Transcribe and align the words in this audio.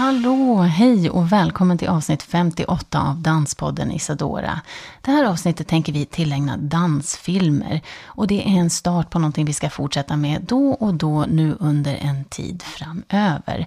Hallå, 0.00 0.56
hej 0.56 1.10
och 1.10 1.32
välkommen 1.32 1.78
till 1.78 1.88
avsnitt 1.88 2.22
58 2.22 3.00
av 3.00 3.16
Danspodden 3.16 3.92
Isadora. 3.92 4.60
Det 5.00 5.10
här 5.10 5.24
avsnittet 5.24 5.68
tänker 5.68 5.92
vi 5.92 6.06
tillägna 6.06 6.56
dansfilmer 6.56 7.80
och 8.04 8.26
det 8.26 8.48
är 8.48 8.60
en 8.60 8.70
start 8.70 9.10
på 9.10 9.18
någonting 9.18 9.46
vi 9.46 9.52
ska 9.52 9.70
fortsätta 9.70 10.16
med 10.16 10.42
då 10.42 10.68
och 10.68 10.94
då 10.94 11.24
nu 11.28 11.56
under 11.60 11.94
en 11.94 12.24
tid 12.24 12.62
framöver. 12.62 13.66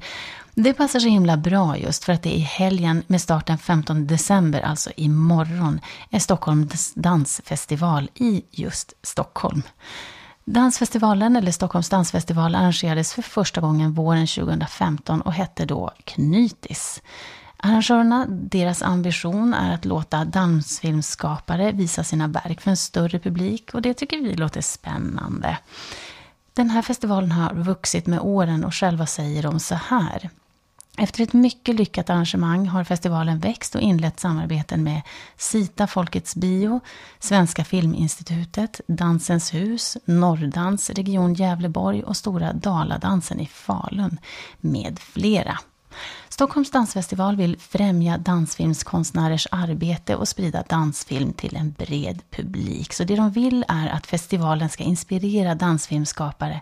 Det 0.53 0.73
passar 0.73 0.99
så 0.99 1.07
himla 1.07 1.38
bra 1.38 1.77
just 1.77 2.03
för 2.03 2.13
att 2.13 2.23
det 2.23 2.29
är 2.29 2.38
i 2.38 2.39
helgen 2.39 3.03
med 3.07 3.21
start 3.21 3.47
den 3.47 3.57
15 3.57 4.07
december, 4.07 4.61
alltså 4.61 4.89
imorgon, 4.95 5.79
är 6.09 6.19
Stockholms 6.19 6.93
dansfestival 6.93 8.09
i 8.13 8.43
just 8.52 8.93
Stockholm. 9.03 9.61
Dansfestivalen, 10.45 11.36
eller 11.36 11.52
Stockholms 11.52 11.89
dansfestival, 11.89 12.55
arrangerades 12.55 13.13
för 13.13 13.22
första 13.22 13.61
gången 13.61 13.94
våren 13.94 14.27
2015 14.27 15.22
och 15.22 15.33
hette 15.33 15.66
då 15.66 15.91
Knytis. 16.03 17.02
Arrangörerna, 17.58 18.25
deras 18.30 18.81
ambition 18.81 19.53
är 19.53 19.73
att 19.73 19.86
låta 19.86 20.25
dansfilmskapare 20.25 21.71
visa 21.71 22.03
sina 22.03 22.27
verk 22.27 22.61
för 22.61 22.69
en 22.69 22.77
större 22.77 23.19
publik 23.19 23.73
och 23.73 23.81
det 23.81 23.94
tycker 23.94 24.17
vi 24.17 24.36
låter 24.36 24.61
spännande. 24.61 25.58
Den 26.53 26.69
här 26.69 26.81
festivalen 26.81 27.31
har 27.31 27.53
vuxit 27.53 28.08
med 28.08 28.19
åren 28.19 28.66
och 28.66 28.75
själva 28.75 29.05
säger 29.05 29.44
de 29.44 29.59
så 29.59 29.75
här. 29.75 30.30
Efter 30.97 31.23
ett 31.23 31.33
mycket 31.33 31.75
lyckat 31.75 32.09
arrangemang 32.09 32.67
har 32.67 32.83
festivalen 32.83 33.39
växt 33.39 33.75
och 33.75 33.81
inlett 33.81 34.19
samarbeten 34.19 34.83
med 34.83 35.02
Sita 35.38 35.88
Folkets 35.88 36.36
Bio, 36.36 36.80
Svenska 37.19 37.63
Filminstitutet, 37.63 38.81
Dansens 38.88 39.53
hus, 39.53 39.97
Norrdans, 40.05 40.89
Region 40.89 41.33
Gävleborg 41.33 42.03
och 42.03 42.17
Stora 42.17 42.53
Daladansen 42.53 43.39
i 43.39 43.47
Falun 43.47 44.19
med 44.59 44.99
flera. 44.99 45.59
Stockholms 46.30 46.71
dansfestival 46.71 47.36
vill 47.36 47.59
främja 47.59 48.17
dansfilmskonstnärers 48.17 49.47
arbete 49.52 50.16
och 50.16 50.27
sprida 50.27 50.64
dansfilm 50.69 51.33
till 51.33 51.55
en 51.55 51.71
bred 51.71 52.21
publik. 52.31 52.94
Så 52.94 53.03
det 53.03 53.16
de 53.16 53.31
vill 53.31 53.66
är 53.67 53.88
att 53.88 54.08
festivalen 54.08 54.69
ska 54.69 54.83
inspirera 54.83 55.55
dansfilmskapare 55.55 56.61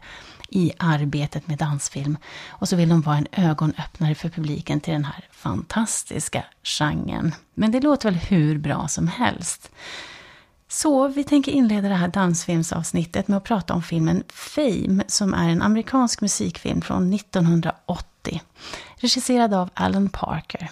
i 0.51 0.71
arbetet 0.77 1.47
med 1.47 1.57
dansfilm. 1.57 2.17
Och 2.49 2.69
så 2.69 2.75
vill 2.75 2.89
de 2.89 3.01
vara 3.01 3.17
en 3.17 3.27
ögonöppnare 3.31 4.15
för 4.15 4.29
publiken 4.29 4.79
till 4.79 4.93
den 4.93 5.05
här 5.05 5.27
fantastiska 5.31 6.43
genren. 6.63 7.35
Men 7.53 7.71
det 7.71 7.81
låter 7.81 8.11
väl 8.11 8.19
hur 8.19 8.57
bra 8.57 8.87
som 8.87 9.07
helst. 9.07 9.71
Så 10.67 11.07
vi 11.07 11.23
tänker 11.23 11.51
inleda 11.51 11.89
det 11.89 11.95
här 11.95 12.07
dansfilmsavsnittet 12.07 13.27
med 13.27 13.37
att 13.37 13.43
prata 13.43 13.73
om 13.73 13.83
filmen 13.83 14.23
Fame, 14.29 15.03
som 15.07 15.33
är 15.33 15.49
en 15.49 15.61
amerikansk 15.61 16.21
musikfilm 16.21 16.81
från 16.81 17.13
1980. 17.13 18.41
Regisserad 18.95 19.53
av 19.53 19.69
Alan 19.73 20.09
Parker. 20.09 20.69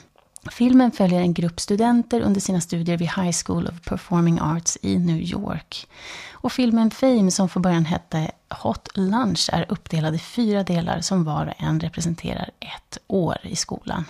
Filmen 0.51 0.91
följer 0.91 1.21
en 1.21 1.33
grupp 1.33 1.59
studenter 1.59 2.21
under 2.21 2.41
sina 2.41 2.61
studier 2.61 2.97
vid 2.97 3.07
High 3.07 3.35
School 3.45 3.67
of 3.67 3.81
Performing 3.81 4.39
Arts 4.39 4.77
i 4.81 4.99
New 4.99 5.21
York. 5.21 5.87
Och 6.31 6.51
filmen 6.51 6.91
Fame, 6.91 7.31
som 7.31 7.49
från 7.49 7.63
början 7.63 7.85
hette 7.85 8.31
Hot 8.49 8.89
Lunch, 8.93 9.49
är 9.53 9.65
uppdelad 9.69 10.15
i 10.15 10.19
fyra 10.19 10.63
delar 10.63 11.01
som 11.01 11.23
var 11.23 11.45
och 11.47 11.63
en 11.63 11.79
representerar 11.79 12.49
ett 12.59 12.97
år 13.07 13.37
i 13.43 13.55
skolan. 13.55 14.05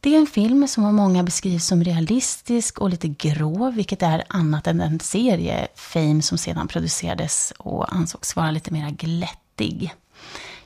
Det 0.00 0.14
är 0.14 0.18
en 0.18 0.26
film 0.26 0.68
som 0.68 0.84
av 0.84 0.94
många 0.94 1.22
beskrivs 1.22 1.66
som 1.66 1.84
realistisk 1.84 2.78
och 2.78 2.90
lite 2.90 3.08
grå, 3.08 3.70
vilket 3.70 4.02
är 4.02 4.24
annat 4.28 4.66
än 4.66 4.78
den 4.78 5.00
serie 5.00 5.68
Fame 5.74 6.22
som 6.22 6.38
sedan 6.38 6.68
producerades 6.68 7.52
och 7.58 7.94
ansågs 7.94 8.36
vara 8.36 8.50
lite 8.50 8.72
mer 8.72 8.90
glättig. 8.90 9.94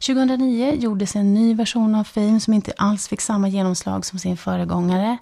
2009 0.01 0.75
gjordes 0.75 1.17
en 1.17 1.35
ny 1.35 1.55
version 1.55 1.95
av 1.95 2.05
Fame 2.05 2.41
som 2.41 2.55
inte 2.55 2.73
alls 2.77 3.09
fick 3.09 3.21
samma 3.21 3.49
genomslag 3.49 4.07
som 4.07 4.19
sin 4.19 4.37
föregångare. 4.37 5.19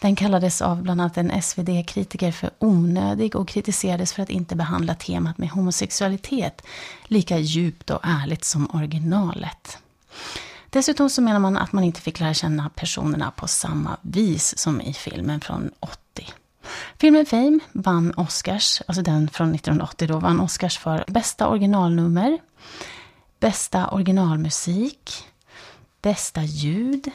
Den 0.00 0.16
kallades 0.16 0.62
av 0.62 0.82
bland 0.82 1.00
annat 1.00 1.16
en 1.16 1.42
SvD-kritiker 1.42 2.32
för 2.32 2.50
onödig 2.58 3.36
och 3.36 3.48
kritiserades 3.48 4.12
för 4.12 4.22
att 4.22 4.30
inte 4.30 4.56
behandla 4.56 4.94
temat 4.94 5.38
med 5.38 5.50
homosexualitet 5.50 6.62
lika 7.04 7.38
djupt 7.38 7.90
och 7.90 8.00
ärligt 8.02 8.44
som 8.44 8.70
originalet. 8.74 9.78
Dessutom 10.70 11.10
så 11.10 11.22
menar 11.22 11.38
man 11.38 11.56
att 11.56 11.72
man 11.72 11.84
inte 11.84 12.00
fick 12.00 12.20
lära 12.20 12.34
känna 12.34 12.68
personerna 12.68 13.30
på 13.30 13.48
samma 13.48 13.96
vis 14.02 14.58
som 14.58 14.80
i 14.80 14.92
filmen 14.92 15.40
från 15.40 15.70
80. 15.80 15.98
Filmen 16.98 17.26
Fame 17.26 17.58
vann 17.72 18.12
Oscars, 18.16 18.82
alltså 18.86 19.02
den 19.02 19.28
från 19.28 19.54
1980 19.54 20.08
då, 20.08 20.18
vann 20.18 20.40
Oscars 20.40 20.78
för 20.78 21.04
bästa 21.06 21.48
originalnummer, 21.48 22.38
bästa 23.40 23.88
originalmusik, 23.88 25.24
bästa 26.02 26.42
ljud, 26.42 27.10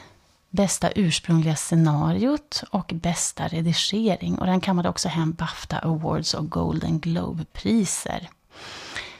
bästa 0.50 0.92
ursprungliga 0.96 1.56
scenariot 1.56 2.64
och 2.70 2.92
bästa 2.94 3.48
redigering. 3.48 4.38
Och 4.40 4.46
den 4.46 4.62
kammade 4.62 4.90
också 4.90 5.10
hem 5.10 5.34
Bafta 5.34 5.78
Awards 5.78 6.34
och 6.34 6.50
Golden 6.50 7.00
Globe-priser. 7.00 8.30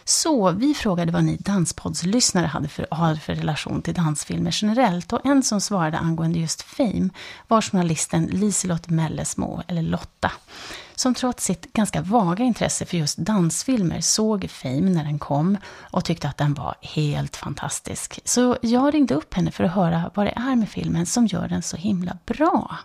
Så 0.04 0.52
vi 0.52 0.74
frågade 0.74 1.12
vad 1.12 1.24
ni 1.24 1.36
danspoddslyssnare 1.36 2.46
hade 2.46 2.68
för, 2.68 2.88
har 2.92 3.16
för 3.16 3.36
relation 3.36 3.82
till 3.82 3.94
dansfilmer 3.94 4.52
generellt 4.62 5.14
och 5.14 5.26
en 5.26 5.44
som 5.44 5.62
svarade 5.62 5.98
angående 5.98 6.40
just 6.40 6.62
Fame 6.62 7.10
var 7.48 7.62
journalisten 7.62 8.26
Liselott 8.26 8.90
Mellesmo, 8.90 9.62
eller 9.68 9.82
Lotta, 9.82 10.32
som 10.96 11.14
trots 11.14 11.44
sitt 11.44 11.74
ganska 11.74 12.02
vaga 12.02 12.46
intresse 12.46 12.86
för 12.86 12.98
just 12.98 13.18
dansfilmer 13.18 14.02
såg 14.02 14.50
Fame 14.50 14.82
när 14.82 15.04
den 15.04 15.20
kom 15.20 15.58
och 15.92 16.06
tyckte 16.06 16.28
att 16.28 16.38
den 16.38 16.54
var 16.54 16.76
helt 16.82 17.36
fantastisk. 17.36 18.20
Så 18.26 18.58
jag 18.62 18.94
ringde 18.94 19.16
upp 19.16 19.34
henne 19.34 19.52
för 19.52 19.64
att 19.64 19.72
höra 19.74 20.12
vad 20.14 20.26
det 20.26 20.34
är 20.36 20.56
med 20.56 20.70
filmen 20.70 21.06
som 21.06 21.26
gör 21.26 21.48
den 21.48 21.62
så 21.62 21.78
himla 21.78 22.18
bra. 22.26 22.78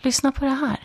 Lyssna 0.00 0.32
på 0.32 0.44
det 0.44 0.50
här. 0.50 0.78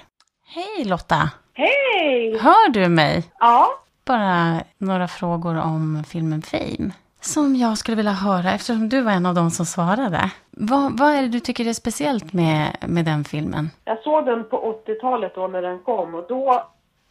Hej 0.46 0.86
Lotta! 0.86 1.30
Hej! 1.54 2.40
Hör 2.40 2.70
du 2.70 2.90
mig? 2.90 3.24
Ja. 3.40 3.68
Bara 4.06 4.64
några 4.78 5.08
frågor 5.08 5.56
om 5.56 6.04
filmen 6.08 6.42
Fame. 6.42 6.92
Som 7.22 7.56
jag 7.56 7.78
skulle 7.78 7.98
vilja 7.98 8.12
höra, 8.12 8.52
eftersom 8.52 8.90
du 8.90 9.02
var 9.02 9.12
en 9.12 9.26
av 9.26 9.36
dem 9.36 9.50
som 9.50 9.66
svarade. 9.66 10.32
Vad, 10.52 11.00
vad 11.00 11.09
är 11.12 11.22
det 11.22 11.28
du 11.28 11.40
tycker 11.40 11.68
är 11.68 11.74
speciellt 11.74 12.34
med, 12.34 12.78
med 12.88 13.06
den 13.06 13.24
filmen? 13.24 13.70
Jag 13.86 14.04
såg 14.04 14.26
den 14.26 14.44
på 14.44 14.82
80-talet 14.88 15.36
då 15.36 15.48
när 15.48 15.62
den 15.62 15.80
kom 15.80 16.16
och 16.16 16.26
då 16.28 16.64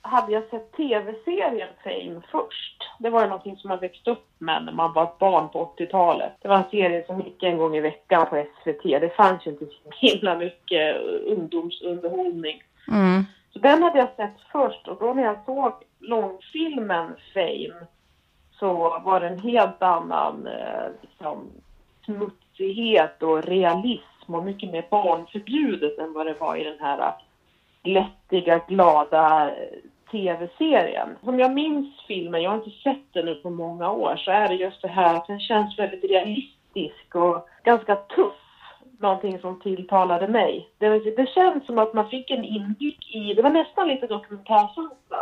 hade 0.02 0.32
jag 0.32 0.48
sett 0.50 0.72
tv-serien 0.72 1.68
Fame 1.84 2.20
först. 2.32 2.82
Det 2.98 3.10
var 3.10 3.20
ju 3.20 3.26
någonting 3.26 3.56
som 3.56 3.68
man 3.68 3.78
växte 3.78 4.10
upp 4.10 4.26
med 4.38 4.64
när 4.64 4.72
man 4.72 4.92
var 4.92 5.04
ett 5.04 5.18
barn 5.18 5.48
på 5.48 5.74
80-talet. 5.78 6.32
Det 6.42 6.48
var 6.48 6.56
en 6.56 6.70
serie 6.70 7.06
som 7.06 7.20
gick 7.20 7.42
en 7.42 7.58
gång 7.58 7.76
i 7.76 7.80
veckan 7.80 8.26
på 8.26 8.44
SVT. 8.62 8.82
Det 8.82 9.16
fanns 9.16 9.46
ju 9.46 9.50
inte 9.50 9.66
så 9.66 9.90
himla 10.06 10.36
mycket 10.36 10.96
ungdomsunderhållning. 11.26 12.62
Mm. 12.88 13.24
Så 13.52 13.58
den 13.58 13.82
hade 13.82 13.98
jag 13.98 14.08
sett 14.16 14.40
först 14.52 14.88
och 14.88 14.96
då 15.00 15.14
när 15.14 15.22
jag 15.22 15.44
såg 15.44 15.72
långfilmen 15.98 17.16
Fame 17.34 17.86
så 18.60 19.00
var 19.04 19.20
det 19.20 19.28
en 19.28 19.38
helt 19.38 19.82
annan 19.82 20.46
eh, 20.46 20.90
liksom, 21.02 21.50
smutsighet 22.04 23.22
och 23.22 23.44
realism 23.44 24.34
och 24.34 24.44
mycket 24.44 24.70
mer 24.70 24.86
barnförbjudet 24.90 25.98
än 25.98 26.12
vad 26.12 26.26
det 26.26 26.40
var 26.40 26.56
i 26.56 26.64
den 26.64 26.78
här 26.80 26.98
eh, 26.98 27.12
glättiga, 27.82 28.60
glada 28.68 29.50
eh, 29.50 29.78
tv-serien. 30.10 31.08
Som 31.24 31.38
jag 31.38 31.52
minns 31.52 32.04
filmen, 32.08 32.42
jag 32.42 32.50
har 32.50 32.56
inte 32.56 32.70
sett 32.70 33.12
den 33.12 33.24
nu 33.26 33.34
på 33.34 33.50
många 33.50 33.90
år, 33.90 34.16
så 34.16 34.30
är 34.30 34.48
det 34.48 34.54
just 34.54 34.82
det 34.82 34.88
här 34.88 35.16
att 35.16 35.26
den 35.26 35.40
känns 35.40 35.78
väldigt 35.78 36.04
realistisk 36.04 37.14
och 37.14 37.48
ganska 37.64 37.96
tuff. 37.96 38.34
Någonting 38.98 39.38
som 39.38 39.60
tilltalade 39.60 40.28
mig. 40.28 40.68
Det, 40.78 41.16
det 41.16 41.28
känns 41.28 41.66
som 41.66 41.78
att 41.78 41.94
man 41.94 42.08
fick 42.08 42.30
en 42.30 42.44
inblick 42.44 43.14
i, 43.14 43.34
det 43.34 43.42
var 43.42 43.50
nästan 43.50 43.88
lite 43.88 44.06
dokumentärkänsla. 44.06 45.18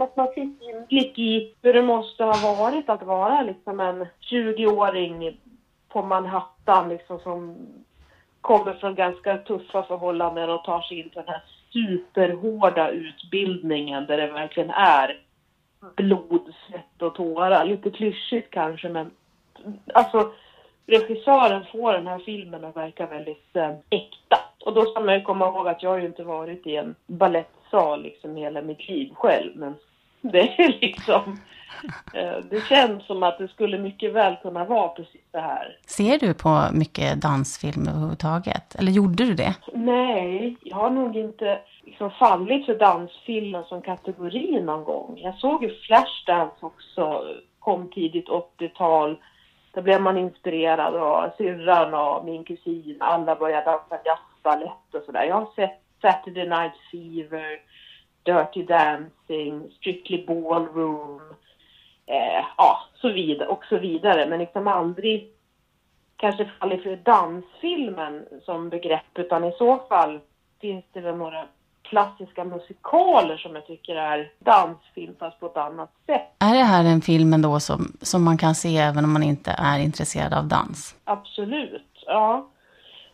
Som 0.00 0.06
att 0.06 0.16
man 0.16 0.34
fick 0.34 0.62
inblick 0.62 1.18
i 1.18 1.54
hur 1.62 1.72
det 1.72 1.82
måste 1.82 2.24
ha 2.24 2.54
varit 2.54 2.88
att 2.88 3.02
vara 3.02 3.42
liksom 3.42 3.80
en 3.80 4.06
20-åring 4.30 5.40
på 5.88 6.02
Manhattan 6.02 6.88
liksom 6.88 7.20
som 7.20 7.56
kommer 8.40 8.72
från 8.72 8.94
ganska 8.94 9.38
tuffa 9.38 9.82
förhållanden 9.82 10.50
och 10.50 10.64
tar 10.64 10.80
sig 10.80 11.00
in 11.00 11.10
på 11.10 11.20
den 11.20 11.28
här 11.28 11.42
superhårda 11.72 12.90
utbildningen 12.90 14.06
där 14.06 14.16
det 14.16 14.26
verkligen 14.26 14.70
är 14.70 15.20
blod, 15.96 16.54
svett 16.68 17.02
och 17.02 17.14
tårar. 17.14 17.64
Lite 17.64 17.90
klyschigt 17.90 18.50
kanske 18.50 18.88
men 18.88 19.10
alltså 19.94 20.32
regissören 20.86 21.64
får 21.72 21.92
den 21.92 22.06
här 22.06 22.18
filmen 22.18 22.64
att 22.64 22.76
verka 22.76 23.06
väldigt 23.06 23.56
eh, 23.56 23.74
äkta. 23.90 24.38
Och 24.64 24.74
då 24.74 24.84
ska 24.84 25.00
man 25.00 25.14
ju 25.14 25.22
komma 25.22 25.48
ihåg 25.48 25.68
att 25.68 25.82
jag 25.82 25.90
har 25.90 25.98
ju 25.98 26.06
inte 26.06 26.24
varit 26.24 26.66
i 26.66 26.76
en 26.76 26.94
balettsal 27.06 28.02
liksom 28.02 28.36
hela 28.36 28.62
mitt 28.62 28.88
liv 28.88 29.14
själv. 29.14 29.56
Men 29.56 29.74
det 30.32 30.62
är 30.62 30.80
liksom, 30.80 31.40
eh, 32.14 32.44
det 32.50 32.60
känns 32.68 33.06
som 33.06 33.22
att 33.22 33.38
det 33.38 33.48
skulle 33.48 33.78
mycket 33.78 34.12
väl 34.12 34.36
kunna 34.42 34.64
vara 34.64 34.88
precis 34.88 35.20
det 35.30 35.40
här. 35.40 35.76
Ser 35.86 36.18
du 36.18 36.34
på 36.34 36.64
mycket 36.72 37.22
dansfilm 37.22 37.88
överhuvudtaget? 37.88 38.74
Eller 38.74 38.92
gjorde 38.92 39.24
du 39.24 39.34
det? 39.34 39.54
Nej, 39.74 40.56
jag 40.62 40.76
har 40.76 40.90
nog 40.90 41.16
inte 41.16 41.58
liksom 41.84 42.10
fallit 42.10 42.66
för 42.66 42.78
dansfilmen 42.78 43.64
som 43.64 43.82
kategori 43.82 44.60
någon 44.62 44.84
gång. 44.84 45.18
Jag 45.22 45.34
såg 45.34 45.62
ju 45.64 45.74
Flashdance 45.80 46.56
också, 46.60 47.24
kom 47.58 47.90
tidigt 47.90 48.28
80-tal. 48.28 49.18
Där 49.72 49.82
blev 49.82 50.02
man 50.02 50.18
inspirerad 50.18 50.96
av 50.96 51.30
syrran 51.38 51.94
och 51.94 52.24
min 52.24 52.44
kusin. 52.44 52.96
Alla 53.00 53.36
började 53.36 53.64
dansa 53.64 53.98
jazzbalett 54.04 54.94
och 54.94 55.02
sådär. 55.06 55.24
Jag 55.24 55.34
har 55.34 55.48
sett 55.56 55.80
Saturday 56.02 56.48
Night 56.48 56.72
Fever, 56.90 57.60
Dirty 58.22 58.62
Dancing, 58.62 59.70
Strictly 59.78 60.26
Ballroom, 60.26 61.20
eh, 62.06 62.44
ja, 62.56 62.78
så 62.94 63.08
vidare 63.08 63.48
och 63.48 63.64
så 63.64 63.78
vidare. 63.78 64.26
Men 64.26 64.38
liksom 64.38 64.68
aldrig 64.68 65.32
kanske 66.16 66.50
fallit 66.60 66.82
för 66.82 66.96
dansfilmen 66.96 68.26
som 68.44 68.68
begrepp, 68.68 69.18
utan 69.18 69.44
i 69.44 69.52
så 69.58 69.78
fall 69.88 70.20
finns 70.60 70.84
det 70.92 71.00
väl 71.00 71.16
några 71.16 71.46
klassiska 71.82 72.44
musikaler 72.44 73.36
som 73.36 73.54
jag 73.54 73.66
tycker 73.66 73.94
är 73.96 74.32
dansfilm 74.38 75.14
fast 75.18 75.40
på 75.40 75.46
ett 75.46 75.56
annat 75.56 75.90
sätt. 76.06 76.28
Är 76.38 76.54
det 76.54 76.64
här 76.64 76.84
en 76.84 77.00
film 77.00 77.32
ändå 77.32 77.60
som, 77.60 77.92
som 78.02 78.24
man 78.24 78.38
kan 78.38 78.54
se 78.54 78.76
även 78.76 79.04
om 79.04 79.12
man 79.12 79.22
inte 79.22 79.54
är 79.58 79.78
intresserad 79.78 80.34
av 80.34 80.48
dans? 80.48 80.96
Absolut, 81.04 82.04
ja. 82.06 82.49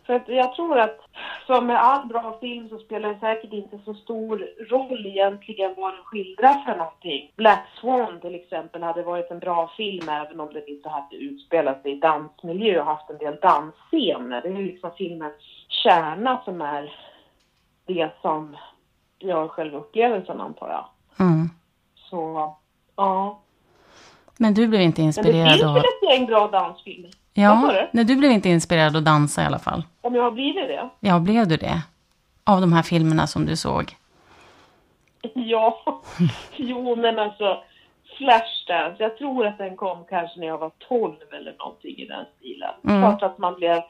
För 0.07 0.13
att 0.13 0.27
jag 0.27 0.55
tror 0.55 0.79
att 0.79 0.99
som 1.45 1.67
med 1.67 1.83
all 1.83 2.07
bra 2.07 2.37
film 2.41 2.69
så 2.69 2.79
spelar 2.79 3.13
det 3.13 3.19
säkert 3.19 3.53
inte 3.53 3.79
så 3.85 3.93
stor 3.93 4.47
roll 4.69 5.05
egentligen 5.05 5.73
vad 5.77 5.93
den 5.93 6.03
skildrar 6.03 6.65
för 6.65 6.75
någonting. 6.77 7.31
Black 7.35 7.67
Swan 7.81 8.19
till 8.19 8.35
exempel 8.35 8.83
hade 8.83 9.03
varit 9.03 9.31
en 9.31 9.39
bra 9.39 9.71
film 9.77 10.09
även 10.09 10.39
om 10.39 10.53
den 10.53 10.67
inte 10.67 10.89
hade 10.89 11.15
utspelat 11.15 11.81
sig 11.81 11.91
i 11.91 11.99
dansmiljö 11.99 12.79
och 12.79 12.85
haft 12.85 13.09
en 13.09 13.17
del 13.17 13.35
dansscener. 13.41 14.41
Det 14.41 14.47
är 14.47 14.63
liksom 14.63 14.91
filmens 14.97 15.33
kärna 15.83 16.41
som 16.45 16.61
är 16.61 16.93
det 17.85 18.09
som 18.21 18.57
gör 19.19 19.47
själva 19.47 19.77
upplevelsen 19.77 20.41
antar 20.41 20.69
jag. 20.69 20.85
Mm. 21.25 21.49
Så, 21.95 22.55
ja. 22.95 23.39
Men 24.37 24.53
du 24.53 24.67
blev 24.67 24.81
inte 24.81 25.01
Men 25.01 25.05
det 25.05 25.19
inspirerad 25.19 25.51
finns 25.51 25.63
av... 25.63 25.73
väl 25.73 25.83
ett 25.83 26.09
gäng 26.09 26.25
bra 26.25 26.47
dansfilmer? 26.47 27.11
Ja, 27.41 27.71
nej, 27.91 28.05
du 28.05 28.15
blev 28.15 28.31
inte 28.31 28.49
inspirerad 28.49 28.95
att 28.95 29.05
dansa 29.05 29.43
i 29.43 29.45
alla 29.45 29.59
fall. 29.59 29.83
Om 30.01 30.15
jag 30.15 30.23
har 30.23 30.31
blivit 30.31 30.67
det? 30.67 30.89
Ja, 30.99 31.19
blev 31.19 31.47
du 31.47 31.57
det? 31.57 31.81
Av 32.43 32.61
de 32.61 32.73
här 32.73 32.83
filmerna 32.83 33.27
som 33.27 33.45
du 33.45 33.55
såg? 33.55 33.95
Ja, 35.33 36.01
jo 36.55 36.95
men 36.95 37.19
alltså 37.19 37.63
Flashdance, 38.17 39.03
jag 39.03 39.17
tror 39.17 39.47
att 39.47 39.57
den 39.57 39.75
kom 39.75 40.05
kanske 40.09 40.39
när 40.39 40.47
jag 40.47 40.57
var 40.57 40.71
12 40.87 41.15
eller 41.31 41.55
någonting 41.59 41.95
i 41.97 42.05
den 42.05 42.25
stilen. 42.37 42.73
Mm. 42.83 43.01
Klart 43.01 43.23
att 43.23 43.37
man 43.37 43.55
blev, 43.55 43.81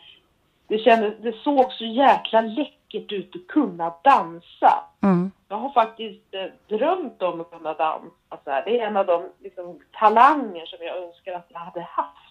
det 0.67 0.77
kändes, 0.77 1.13
det 1.21 1.35
såg 1.43 1.71
så 1.71 1.85
jäkla 1.85 2.41
läckert 2.41 3.11
ut 3.11 3.35
att 3.35 3.47
kunna 3.47 3.93
dansa. 4.03 4.83
Mm. 5.03 5.31
Jag 5.49 5.57
har 5.57 5.69
faktiskt 5.69 6.33
eh, 6.33 6.77
drömt 6.77 7.21
om 7.21 7.41
att 7.41 7.51
kunna 7.51 7.73
dansa. 7.73 8.37
Så 8.43 8.51
här. 8.51 8.65
Det 8.65 8.79
är 8.79 8.87
en 8.87 8.97
av 8.97 9.05
de 9.05 9.23
liksom, 9.39 9.79
talanger 9.99 10.65
som 10.65 10.77
jag 10.81 10.97
önskar 10.97 11.33
att 11.33 11.47
jag 11.49 11.59
hade 11.59 11.81
haft. 11.81 12.26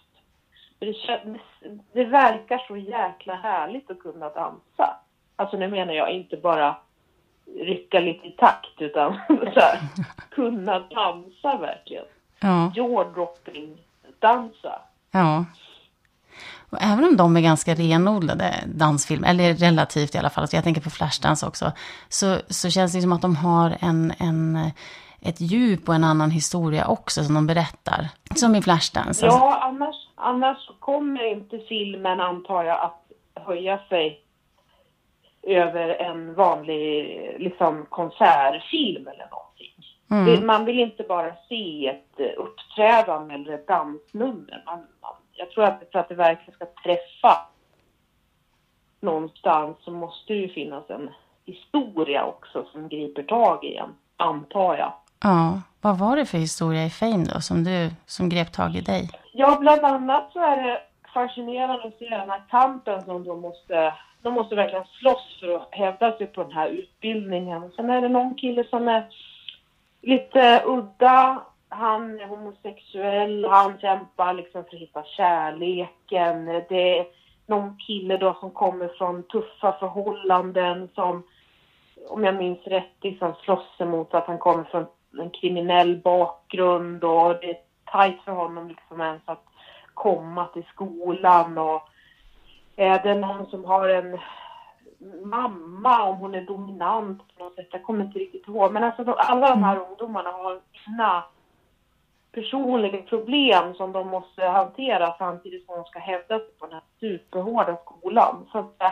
Det, 0.78 0.94
det 1.92 2.04
verkar 2.04 2.58
så 2.68 2.76
jäkla 2.76 3.34
härligt 3.34 3.90
att 3.90 3.98
kunna 3.98 4.28
dansa. 4.28 4.96
Alltså 5.36 5.56
nu 5.56 5.68
menar 5.68 5.92
jag 5.92 6.10
inte 6.10 6.36
bara 6.36 6.76
rycka 7.58 8.00
lite 8.00 8.26
i 8.26 8.30
takt 8.30 8.80
utan 8.82 9.12
så 9.28 9.60
här, 9.60 9.78
kunna 10.30 10.78
dansa 10.78 11.56
verkligen. 11.58 12.04
Ja, 12.40 12.72
Jaw-dropping 12.74 13.76
dansa. 14.18 14.80
ja. 15.10 15.44
Och 16.70 16.78
även 16.80 17.04
om 17.04 17.16
de 17.16 17.36
är 17.36 17.40
ganska 17.40 17.74
renodlade 17.74 18.54
dansfilmer, 18.66 19.28
eller 19.28 19.54
relativt 19.54 20.14
i 20.14 20.18
alla 20.18 20.30
fall, 20.30 20.48
så 20.48 20.56
jag 20.56 20.64
tänker 20.64 20.80
på 20.80 20.90
Flashdance 20.90 21.46
också, 21.46 21.72
så, 22.08 22.38
så 22.48 22.70
känns 22.70 22.92
det 22.92 23.02
som 23.02 23.12
att 23.12 23.22
de 23.22 23.36
har 23.36 23.76
en, 23.80 24.12
en, 24.18 24.70
ett 25.20 25.40
djup 25.40 25.88
och 25.88 25.94
en 25.94 26.04
annan 26.04 26.30
historia 26.30 26.86
också 26.86 27.24
som 27.24 27.34
de 27.34 27.46
berättar. 27.46 28.08
Som 28.34 28.54
i 28.54 28.62
Flashdance. 28.62 29.08
Alltså, 29.08 29.26
Ja, 29.26 29.60
annars, 29.62 29.95
annars 30.26 30.70
kommer 30.78 31.24
inte 31.24 31.58
filmen 31.58 32.20
antar 32.20 32.64
jag 32.64 32.80
att 32.80 33.12
höja 33.34 33.78
sig 33.88 34.22
över 35.42 35.88
en 35.88 36.34
vanlig 36.34 37.36
liksom, 37.38 37.86
konsertfilm 37.88 39.08
eller 39.08 39.28
någonting. 39.30 39.76
Mm. 40.10 40.46
Man 40.46 40.64
vill 40.64 40.78
inte 40.78 41.02
bara 41.02 41.34
se 41.48 41.88
ett 41.88 42.20
eh, 42.20 42.30
uppträdande 42.36 43.34
eller 43.34 43.52
ett 43.52 43.68
dansnummer. 43.68 44.62
Man, 44.66 44.78
man, 45.00 45.14
jag 45.32 45.50
tror 45.50 45.64
att 45.64 45.82
för 45.92 45.98
att 45.98 46.08
det 46.08 46.14
verkligen 46.14 46.54
ska 46.54 46.66
träffa 46.84 47.48
någonstans 49.00 49.76
så 49.80 49.90
måste 49.90 50.32
det 50.32 50.38
ju 50.38 50.48
finnas 50.48 50.90
en 50.90 51.10
historia 51.44 52.24
också 52.24 52.66
som 52.72 52.88
griper 52.88 53.22
tag 53.22 53.64
i 53.64 53.76
en, 53.76 53.94
antar 54.16 54.76
jag 54.76 54.92
ja. 55.22 55.60
Vad 55.80 55.98
var 55.98 56.16
det 56.16 56.26
för 56.26 56.38
historia 56.38 56.84
i 56.84 56.90
Fame 56.90 57.24
då, 57.34 57.40
som, 57.40 57.64
du, 57.64 57.90
som 58.06 58.28
grep 58.28 58.52
tag 58.52 58.76
i 58.76 58.80
dig? 58.80 59.10
Ja, 59.32 59.56
bland 59.60 59.84
annat 59.84 60.32
så 60.32 60.40
är 60.40 60.62
det 60.62 60.80
fascinerande 61.14 61.88
att 61.88 61.98
se 61.98 62.08
den 62.08 62.30
här 62.30 62.42
kampen 62.50 63.04
som 63.04 63.24
de 63.24 63.40
måste, 63.40 63.94
de 64.22 64.34
måste 64.34 64.54
verkligen 64.54 64.84
slåss 64.84 65.40
för 65.40 65.54
att 65.56 65.68
hävda 65.70 66.16
sig 66.16 66.26
på 66.26 66.42
den 66.42 66.52
här 66.52 66.68
utbildningen. 66.68 67.72
Sen 67.76 67.90
är 67.90 68.00
det 68.00 68.08
någon 68.08 68.34
kille 68.34 68.64
som 68.64 68.88
är 68.88 69.06
lite 70.02 70.62
udda. 70.66 71.42
Han 71.68 72.20
är 72.20 72.26
homosexuell, 72.26 73.44
han 73.44 73.78
kämpar 73.78 74.34
liksom 74.34 74.64
för 74.64 74.76
att 74.76 74.82
hitta 74.82 75.02
kärleken. 75.04 76.44
Det 76.68 76.98
är 76.98 77.06
någon 77.46 77.76
kille 77.76 78.16
då 78.16 78.36
som 78.40 78.50
kommer 78.50 78.88
från 78.88 79.22
tuffa 79.22 79.72
förhållanden 79.72 80.88
som, 80.94 81.22
om 82.08 82.24
jag 82.24 82.34
minns 82.34 82.66
rätt, 82.66 82.96
liksom 83.00 83.34
slåss 83.44 83.80
emot 83.80 84.14
att 84.14 84.26
han 84.26 84.38
kommer 84.38 84.64
från 84.64 84.86
en 85.20 85.30
kriminell 85.30 85.96
bakgrund 85.96 87.04
och 87.04 87.34
det 87.40 87.50
är 87.50 87.58
tajt 87.84 88.22
för 88.24 88.32
honom 88.32 88.68
liksom 88.68 89.00
ens 89.00 89.22
att 89.24 89.44
komma 89.94 90.46
till 90.46 90.64
skolan 90.74 91.58
och 91.58 91.82
är 92.76 93.02
det 93.02 93.14
någon 93.14 93.46
som 93.46 93.64
har 93.64 93.88
en 93.88 94.18
mamma, 95.24 96.02
om 96.02 96.16
hon 96.16 96.34
är 96.34 96.40
dominant 96.40 97.22
på 97.36 97.44
något 97.44 97.54
sätt, 97.54 97.68
jag 97.70 97.82
kommer 97.82 98.04
inte 98.04 98.18
riktigt 98.18 98.48
ihåg. 98.48 98.72
Men 98.72 98.84
alltså 98.84 99.04
de, 99.04 99.14
alla 99.18 99.48
de 99.48 99.62
här 99.62 99.78
ungdomarna 99.78 100.30
har 100.30 100.60
sina 100.84 101.24
personliga 102.32 103.02
problem 103.02 103.74
som 103.74 103.92
de 103.92 104.08
måste 104.08 104.44
hantera 104.44 105.14
samtidigt 105.18 105.66
som 105.66 105.74
de 105.76 105.84
ska 105.84 105.98
hävda 105.98 106.38
sig 106.38 106.50
på 106.58 106.66
den 106.66 106.74
här 106.74 106.82
superhårda 107.00 107.76
skolan. 107.76 108.46
Så 108.52 108.58
att, 108.58 108.82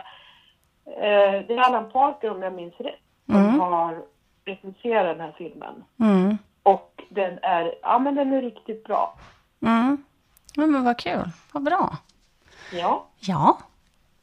eh, 0.85 1.45
det 1.47 1.53
är 1.53 1.69
Alan 1.69 1.91
Parker, 1.91 2.31
om 2.31 2.41
jag 2.41 2.53
minns 2.53 2.79
rätt, 2.79 2.99
som 3.25 3.35
Mm. 3.35 3.59
har 3.59 4.03
recenserat 4.45 5.17
den 5.17 5.19
här 5.25 5.35
filmen. 5.37 5.83
Mm. 5.99 6.37
Och 6.63 7.01
den 7.09 7.39
är, 7.41 7.73
ja 7.81 7.99
men 7.99 8.15
den 8.15 8.33
är 8.33 8.41
riktigt 8.41 8.83
bra. 8.83 9.17
Mm. 9.61 10.03
Ja, 10.55 10.65
men 10.65 10.83
vad 10.83 10.97
kul, 10.99 11.29
vad 11.51 11.63
bra. 11.63 11.97
Ja, 12.73 13.05
Ja, 13.19 13.57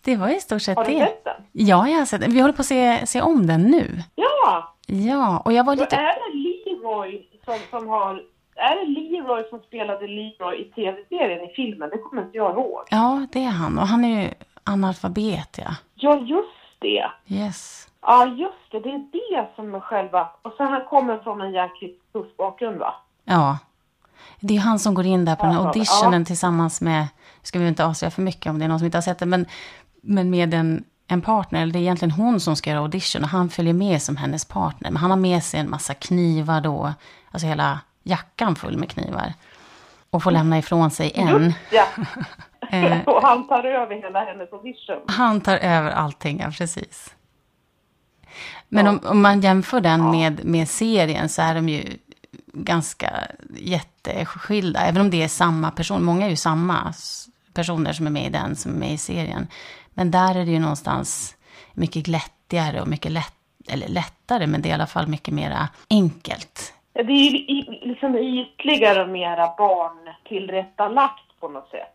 det 0.05 0.17
var 0.17 0.29
i 0.29 0.41
stort 0.41 0.63
sett 0.63 0.77
har 0.77 0.85
du 0.85 0.93
det. 0.93 0.99
sett 1.07 1.25
den? 1.25 1.35
Ja, 1.53 1.89
jag 1.89 1.99
har 1.99 2.05
sett 2.05 2.21
den. 2.21 2.31
Vi 2.33 2.41
håller 2.41 2.55
på 2.55 2.61
att 2.61 2.67
se, 2.67 3.07
se 3.07 3.23
om 3.23 3.47
den 3.47 3.63
nu. 3.63 4.03
Ja! 4.15 4.75
Ja, 4.87 5.43
och 5.45 5.53
jag 5.53 5.65
var 5.65 5.77
Då 5.77 5.83
lite... 5.83 5.97
är 5.97 6.15
det 6.15 6.37
Leroy 6.39 7.29
som, 7.45 7.59
som 7.71 7.89
har, 7.89 8.23
är 8.55 8.77
det 8.77 9.01
Leroy 9.01 9.45
som 9.51 9.61
spelade 9.61 10.07
Leroy 10.07 10.57
i 10.61 10.65
tv-serien 10.65 11.51
i 11.51 11.53
filmen? 11.55 11.91
Det 11.91 11.99
kommer 11.99 12.23
inte 12.23 12.37
jag 12.37 12.53
ihåg. 12.53 12.83
Ja, 12.91 13.27
det 13.33 13.45
är 13.45 13.51
han. 13.51 13.79
Och 13.79 13.87
han 13.87 14.05
är 14.05 14.23
ju 14.23 14.29
analfabet, 14.65 15.59
ja. 15.65 15.75
Ja, 15.95 16.19
just 16.21 16.49
det. 16.81 17.11
Yes. 17.27 17.89
Ja, 18.03 18.27
just 18.27 18.71
det. 18.71 18.81
Det 18.81 18.89
är 18.89 18.99
det 19.13 19.49
som 19.57 19.75
är 19.75 19.81
själva... 19.81 20.29
Och 20.43 20.53
sen 20.57 20.67
han 20.67 20.85
kommer 20.85 21.19
från 21.19 21.41
en 21.41 21.53
jäkligt 21.53 22.13
tuff 22.13 22.37
bakgrund, 22.37 22.79
va? 22.79 22.95
Ja. 23.25 23.59
Det 24.41 24.57
är 24.57 24.61
han 24.61 24.79
som 24.79 24.95
går 24.95 25.07
in 25.07 25.25
där 25.25 25.37
på 25.37 25.47
den 25.47 25.55
här 25.55 25.61
Ja, 25.63 25.67
auditionen 25.67 26.25
tillsammans 26.25 26.81
med, 26.81 27.07
ska 27.43 27.59
vi 27.59 27.69
inte 27.69 27.85
avslöja 27.85 28.11
för 28.11 28.23
mycket 28.23 28.51
om 28.51 28.59
det 28.59 28.65
är 28.65 28.69
någon 28.69 28.79
som 28.79 28.87
inte 28.87 28.97
har 28.99 29.03
sett 29.03 29.19
det, 29.19 29.27
men, 29.27 29.47
men 30.03 30.31
med 30.31 30.55
en, 30.55 30.85
en 31.07 31.23
partner, 31.23 31.63
eller 31.63 31.73
det 31.73 31.79
är 31.79 31.81
egentligen 31.81 32.13
hon 32.13 32.41
som 32.41 32.57
ska 32.57 32.71
göra 32.71 32.81
audition 32.81 33.23
och 33.23 33.29
han 33.29 33.49
följer 33.49 33.75
med 33.75 34.03
som 34.03 34.17
hennes 34.17 34.45
partner. 34.45 34.91
Men 34.91 34.97
han 34.97 35.11
har 35.11 35.19
med 35.19 35.43
sig 35.43 35.61
en 35.61 35.71
massa 35.71 35.95
knivar 35.95 36.61
då, 36.61 36.93
alltså 37.31 37.47
hela 37.47 37.81
jackan 38.03 38.57
full 38.57 38.79
med 38.79 38.91
knivar. 38.91 39.33
Och 40.11 40.23
får 40.23 40.31
lämna 40.31 40.59
ifrån 40.59 40.91
sig 40.91 41.13
en. 41.15 41.45
Just 41.45 41.57
ja. 41.73 41.85
Eh. 42.71 43.03
och 43.07 43.23
han 43.23 43.49
tar 43.49 43.65
över 43.65 43.95
hela 43.95 44.25
hennes 44.25 44.53
audition. 44.53 45.03
Han 45.07 45.41
tar 45.41 45.57
över 45.57 45.91
allting, 45.91 46.41
ja 46.41 46.51
precis. 46.59 47.15
Men 48.69 48.87
om, 48.87 49.01
om 49.05 49.23
man 49.23 49.41
jämför 49.41 49.81
den 49.81 50.11
med, 50.11 50.45
med 50.45 50.69
serien 50.69 51.29
så 51.29 51.43
är 51.43 51.55
de 51.55 51.69
ju 51.69 51.83
ganska 52.53 53.11
jätteskilda. 53.57 54.81
Även 54.81 55.01
om 55.01 55.11
det 55.11 55.23
är 55.23 55.29
samma 55.29 55.71
person. 55.71 56.05
Många 56.05 56.27
är 56.27 56.31
ju 56.31 56.37
samma 56.37 56.95
personer 57.55 57.93
som 57.93 58.07
är 58.07 58.11
med 58.11 58.27
i 58.27 58.31
den 58.31 58.57
som 58.57 58.75
är 58.75 58.79
med 58.79 58.93
i 58.93 58.99
serien. 58.99 59.47
Men 59.95 60.11
där 60.11 60.35
är 60.35 60.45
det 60.45 60.51
ju 60.51 60.59
någonstans 60.59 61.37
mycket 61.73 62.05
glättigare 62.05 62.81
och 62.81 62.89
mycket 62.89 63.13
lätt, 63.13 63.35
eller 63.69 63.89
lättare, 63.89 64.47
men 64.47 64.63
det 64.63 64.69
är 64.69 64.71
i 64.71 64.75
alla 64.75 64.87
fall 64.87 65.07
mycket 65.07 65.35
mera 65.35 65.69
enkelt. 65.91 66.75
Det 66.93 67.01
är 67.01 67.31
ju 67.31 67.63
liksom 67.83 68.17
ytligare 68.17 69.03
och 69.03 69.09
mera 69.09 69.55
barntillrättalagt 69.59 71.41
på 71.41 71.49
något 71.49 71.71
sätt. 71.71 71.92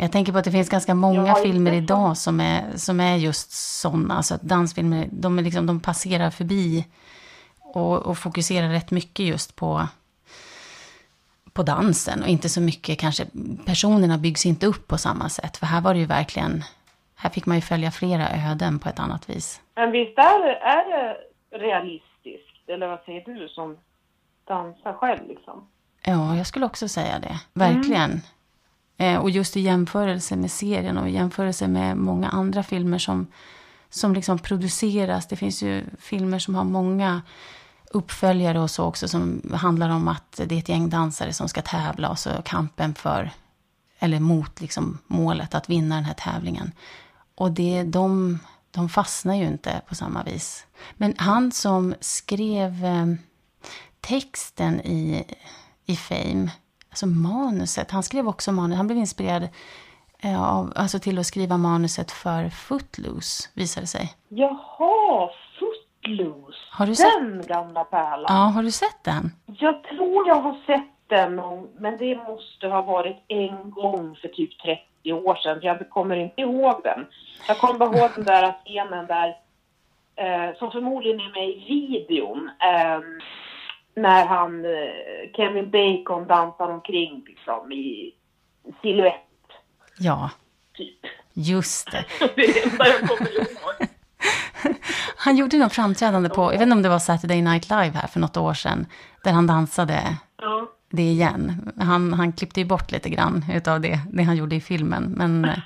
Jag 0.00 0.12
tänker 0.12 0.32
på 0.32 0.38
att 0.38 0.44
det 0.44 0.50
finns 0.50 0.68
ganska 0.68 0.94
många 0.94 1.34
filmer 1.34 1.72
idag 1.72 2.16
som 2.16 2.40
är, 2.40 2.76
som 2.76 3.00
är 3.00 3.16
just 3.16 3.50
sådana. 3.80 4.22
Så 4.22 4.34
att 4.34 4.42
dansfilmer, 4.42 5.08
de, 5.10 5.38
är 5.38 5.42
liksom, 5.42 5.66
de 5.66 5.80
passerar 5.80 6.30
förbi 6.30 6.84
och, 7.60 7.98
och 7.98 8.18
fokuserar 8.18 8.68
rätt 8.68 8.90
mycket 8.90 9.26
just 9.26 9.56
på, 9.56 9.86
på 11.52 11.62
dansen. 11.62 12.22
Och 12.22 12.28
inte 12.28 12.48
så 12.48 12.60
mycket 12.60 12.98
kanske, 12.98 13.26
personerna 13.66 14.18
byggs 14.18 14.46
inte 14.46 14.66
upp 14.66 14.88
på 14.88 14.98
samma 14.98 15.28
sätt. 15.28 15.56
För 15.56 15.66
här 15.66 15.80
var 15.80 15.94
det 15.94 16.00
ju 16.00 16.06
verkligen, 16.06 16.64
här 17.16 17.30
fick 17.30 17.46
man 17.46 17.56
ju 17.56 17.62
följa 17.62 17.90
flera 17.90 18.50
öden 18.50 18.78
på 18.78 18.88
ett 18.88 18.98
annat 18.98 19.30
vis. 19.30 19.60
Men 19.74 19.90
visst 19.90 20.18
är 20.18 20.46
är 20.46 20.84
det 20.90 21.16
realistiskt? 21.58 22.68
Eller 22.68 22.86
vad 22.86 23.00
säger 23.04 23.24
du 23.24 23.48
som 23.48 23.76
dansar 24.44 24.92
själv 24.92 25.28
liksom? 25.28 25.68
Ja, 26.02 26.36
jag 26.36 26.46
skulle 26.46 26.66
också 26.66 26.88
säga 26.88 27.18
det. 27.18 27.40
Verkligen. 27.52 28.20
Eh, 28.98 29.16
och 29.16 29.30
just 29.30 29.56
i 29.56 29.60
jämförelse 29.60 30.36
med 30.36 30.50
serien 30.50 30.98
och 30.98 31.08
i 31.08 31.12
jämförelse 31.12 31.68
med 31.68 31.96
många 31.96 32.28
andra 32.28 32.62
filmer 32.62 32.98
som, 32.98 33.26
som 33.90 34.14
liksom 34.14 34.38
produceras. 34.38 35.26
Det 35.26 35.36
finns 35.36 35.62
ju 35.62 35.84
filmer 35.98 36.38
som 36.38 36.54
har 36.54 36.64
många 36.64 37.22
uppföljare 37.90 38.60
och 38.60 38.70
så 38.70 38.84
också 38.84 39.08
som 39.08 39.42
handlar 39.54 39.88
om 39.88 40.08
att 40.08 40.40
det 40.46 40.54
är 40.54 40.58
ett 40.58 40.68
gäng 40.68 40.90
dansare 40.90 41.32
som 41.32 41.48
ska 41.48 41.62
tävla 41.62 42.10
och 42.10 42.18
så 42.18 42.30
kampen 42.44 42.94
för, 42.94 43.30
eller 43.98 44.20
mot 44.20 44.60
liksom 44.60 44.98
målet 45.06 45.54
att 45.54 45.70
vinna 45.70 45.94
den 45.94 46.04
här 46.04 46.14
tävlingen. 46.14 46.72
Och 47.34 47.50
det, 47.50 47.82
de, 47.82 48.38
de 48.70 48.88
fastnar 48.88 49.34
ju 49.34 49.46
inte 49.46 49.82
på 49.88 49.94
samma 49.94 50.22
vis. 50.22 50.66
Men 50.96 51.14
han 51.18 51.52
som 51.52 51.94
skrev 52.00 52.84
eh, 52.84 53.06
texten 54.00 54.80
i, 54.80 55.24
i 55.86 55.96
Fame, 55.96 56.50
alltså 57.04 57.06
manuset, 57.28 57.90
han 57.90 58.02
skrev 58.02 58.28
också 58.28 58.52
manus, 58.52 58.76
han 58.76 58.86
blev 58.86 58.98
inspirerad 58.98 59.48
eh, 60.22 60.56
av, 60.58 60.72
alltså 60.76 60.98
till 60.98 61.18
att 61.18 61.26
skriva 61.26 61.56
manuset 61.56 62.10
för 62.10 62.48
Footloose, 62.48 63.48
visade 63.54 63.82
det 63.82 63.86
sig. 63.88 64.14
Jaha, 64.28 65.30
Footloose. 65.58 66.58
Har 66.70 66.86
du 66.86 66.94
sett- 66.94 67.12
Den 67.20 67.42
gamla 67.46 67.84
pärlan. 67.84 68.24
Ja, 68.28 68.34
har 68.34 68.62
du 68.62 68.70
sett 68.70 69.04
den? 69.04 69.30
Jag 69.46 69.82
tror 69.84 70.28
jag 70.28 70.34
har 70.40 70.56
sett 70.66 70.88
den, 71.06 71.34
men 71.78 71.96
det 71.98 72.16
måste 72.28 72.68
ha 72.68 72.82
varit 72.82 73.16
en 73.28 73.70
gång 73.70 74.16
för 74.20 74.28
typ 74.28 74.50
30 74.62 75.12
år 75.12 75.34
sedan. 75.34 75.60
för 75.60 75.66
Jag 75.66 75.90
kommer 75.90 76.16
inte 76.16 76.40
ihåg 76.40 76.80
den. 76.84 77.06
Jag 77.48 77.58
kommer 77.58 77.78
bara 77.78 77.98
ihåg 77.98 78.10
den 78.16 78.24
där 78.24 78.54
scenen 78.64 79.06
där, 79.06 79.28
eh, 80.16 80.56
som 80.58 80.70
förmodligen 80.70 81.20
är 81.20 81.30
med 81.30 81.48
i 81.48 81.86
videon, 81.98 82.50
eh, 82.62 83.00
när 84.02 84.26
han, 84.26 84.64
eh, 84.64 85.32
Kevin 85.36 85.70
Bacon 85.70 86.26
dansar 86.26 86.68
omkring 86.68 87.24
liksom 87.26 87.72
i 87.72 88.14
silhuett, 88.82 89.14
Ja, 89.98 90.30
typ. 90.76 90.98
just 91.34 91.90
det. 91.90 92.04
Det 92.36 92.42
är 92.44 92.54
det 92.54 92.70
enda 92.72 92.86
jag 92.88 93.08
kommer 93.08 93.40
ihåg. 93.40 93.88
Han 95.16 95.36
gjorde 95.36 95.56
något 95.58 95.72
framträdande 95.72 96.28
på, 96.28 96.42
jag 96.42 96.50
vet 96.52 96.60
inte 96.62 96.72
om 96.76 96.82
det 96.82 96.88
var 96.88 96.98
Saturday 96.98 97.42
Night 97.42 97.70
Live 97.70 97.90
här 97.94 98.06
för 98.06 98.20
något 98.20 98.36
år 98.36 98.54
sedan, 98.54 98.86
där 99.24 99.32
han 99.32 99.46
dansade 99.46 100.16
Ja. 100.42 100.68
det 100.90 101.02
igen. 101.02 101.72
Han, 101.80 102.12
han 102.12 102.32
klippte 102.32 102.60
ju 102.60 102.66
bort 102.66 102.90
lite 102.92 103.08
grann 103.10 103.44
utav 103.54 103.80
det, 103.80 104.00
det 104.12 104.22
han 104.22 104.36
gjorde 104.36 104.56
i 104.56 104.60
filmen. 104.60 105.04
Men... 105.16 105.46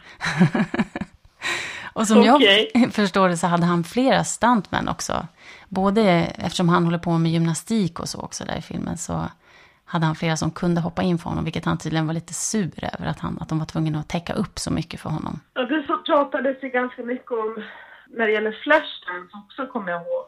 och 1.93 2.07
som 2.07 2.19
Okej. 2.35 2.71
jag 2.75 2.93
förstår 3.01 3.29
det 3.29 3.37
så 3.37 3.47
hade 3.47 3.67
han 3.67 3.85
flera 3.85 4.25
stuntmän 4.25 4.89
också. 4.89 5.27
Både 5.69 6.03
eftersom 6.39 6.69
han 6.69 6.85
håller 6.85 6.99
på 6.99 7.19
med 7.19 7.33
gymnastik 7.33 8.01
och 8.01 8.09
så 8.09 8.21
också 8.21 8.45
där 8.45 8.57
i 8.59 8.63
filmen 8.63 8.99
så 8.99 9.31
hade 9.85 10.07
han 10.07 10.15
flera 10.15 10.37
som 10.37 10.51
kunde 10.51 10.81
hoppa 10.81 11.03
in 11.03 11.19
för 11.19 11.29
honom, 11.31 11.45
vilket 11.45 11.65
han 11.65 11.79
tydligen 11.79 12.07
var 12.07 12.15
lite 12.15 12.35
sur 12.35 12.71
över, 12.99 13.07
att, 13.11 13.21
han, 13.21 13.39
att 13.41 13.49
de 13.49 13.59
var 13.59 13.67
tvungna 13.67 13.99
att 13.99 14.09
täcka 14.09 14.33
upp 14.33 14.59
så 14.59 14.71
mycket 14.73 15.01
för 15.01 15.11
honom. 15.11 15.41
Ja, 15.55 15.65
det 15.65 15.85
så 15.87 15.99
pratades 15.99 16.63
ju 16.63 16.69
ganska 16.69 17.03
mycket 17.03 17.31
om 17.33 17.63
när 18.07 18.27
det 18.27 18.33
gäller 18.33 18.53
Flashdance 18.63 19.37
också 19.45 19.67
kommer 19.67 19.93
jag 19.93 20.01
ihåg. 20.01 20.25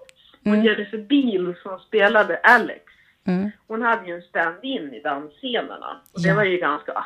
Och 0.47 0.65
Jennifer 0.65 0.99
Beal 1.09 1.55
som 1.63 1.79
spelade 1.79 2.37
Alex. 2.43 2.83
Mm. 3.27 3.51
Hon 3.69 3.83
hade 3.83 4.07
ju 4.07 4.15
en 4.15 4.23
stand-in 4.23 4.95
i 4.95 5.01
dansscenerna. 5.01 6.01
Och 6.15 6.23
det 6.23 6.29
Ja. 6.29 6.35
var 6.35 6.45
ju 6.45 6.57
ganska 6.59 7.05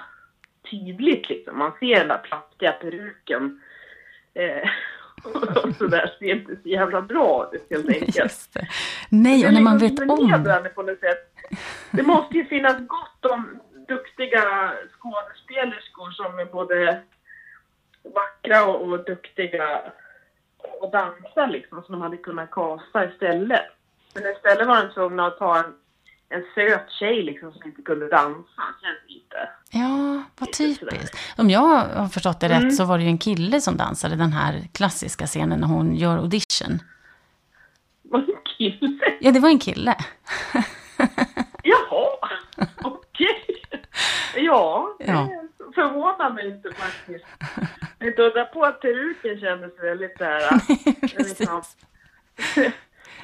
tydligt 0.71 1.29
liksom. 1.29 1.59
Man 1.59 1.73
ser 1.81 1.99
den 1.99 2.09
där 2.09 2.19
plattiga 2.19 2.73
peruken. 2.73 3.61
Eh, 4.35 4.68
och 5.64 5.75
sådär 5.76 6.14
ser 6.18 6.26
inte 6.26 6.56
så 6.62 6.68
jävla 6.68 7.02
bra 7.02 7.50
ut 7.52 7.66
helt 7.70 7.88
enkelt. 7.88 8.49
Det. 8.52 8.68
Nej, 9.08 9.47
och 9.47 9.52
när 9.52 9.61
man 9.61 9.78
vet 9.78 10.00
om... 10.00 10.44
Det 11.90 12.02
måste 12.02 12.35
ju 12.35 12.44
finnas 12.44 12.76
gott 12.87 13.32
om 13.32 13.61
duktiga 13.88 14.73
skådespelerskor 14.99 16.11
som 16.11 16.38
är 16.38 16.44
både 16.44 17.02
vackra 18.02 18.66
och, 18.66 18.82
och 18.82 19.04
duktiga 19.04 19.92
och 20.80 20.90
dansa 20.90 21.47
liksom, 21.47 21.82
som 21.82 21.92
de 21.92 22.02
hade 22.02 22.16
kunnat 22.16 22.50
kasta 22.50 23.04
istället. 23.04 23.62
Men 24.14 24.32
istället 24.32 24.66
var 24.66 24.82
de 24.82 24.94
tvungna 24.94 25.26
att 25.26 25.38
ta 25.38 25.58
en, 25.58 25.75
en 26.30 26.44
söt 26.54 26.90
tjej 26.90 27.23
liksom 27.23 27.52
som 27.52 27.62
inte 27.64 27.82
kunde 27.82 28.08
dansa. 28.08 28.62
Känns 28.82 28.99
lite. 29.08 29.49
Ja, 29.70 30.23
vad 30.38 30.52
typiskt. 30.52 31.18
Om 31.38 31.50
jag 31.50 31.61
har 31.85 32.08
förstått 32.08 32.40
det 32.40 32.49
rätt 32.49 32.58
Mm. 32.58 32.70
så 32.70 32.85
var 32.85 32.99
det 32.99 33.04
ju 33.04 33.11
en 33.11 33.18
kille 33.18 33.61
som 33.61 33.76
dansade 33.76 34.16
den 34.16 34.32
här 34.32 34.62
klassiska 34.73 35.26
scenen 35.26 35.61
när 35.61 35.66
hon 35.68 35.94
gör 35.97 36.16
audition. 36.16 36.78
Vad 38.02 38.20
en 38.28 38.37
kille. 38.58 39.16
Ja, 39.20 39.30
det 39.32 39.40
var 39.40 39.49
en 39.49 39.58
kille. 39.58 39.94
Jaha, 41.62 42.08
okej. 42.82 43.62
Ja, 44.37 44.97
det 44.99 45.04
Ja. 45.06 45.28
förvånar 45.75 46.30
mig 46.30 46.49
inte 46.49 46.70
faktiskt. 46.73 47.25
Inte 48.02 48.23
undra 48.23 48.44
på 48.44 48.64
att 48.64 48.80
peruken 48.80 49.40
kändes 49.40 49.73
väldigt 49.82 50.18
där. 50.18 50.61
liksom, 51.18 51.62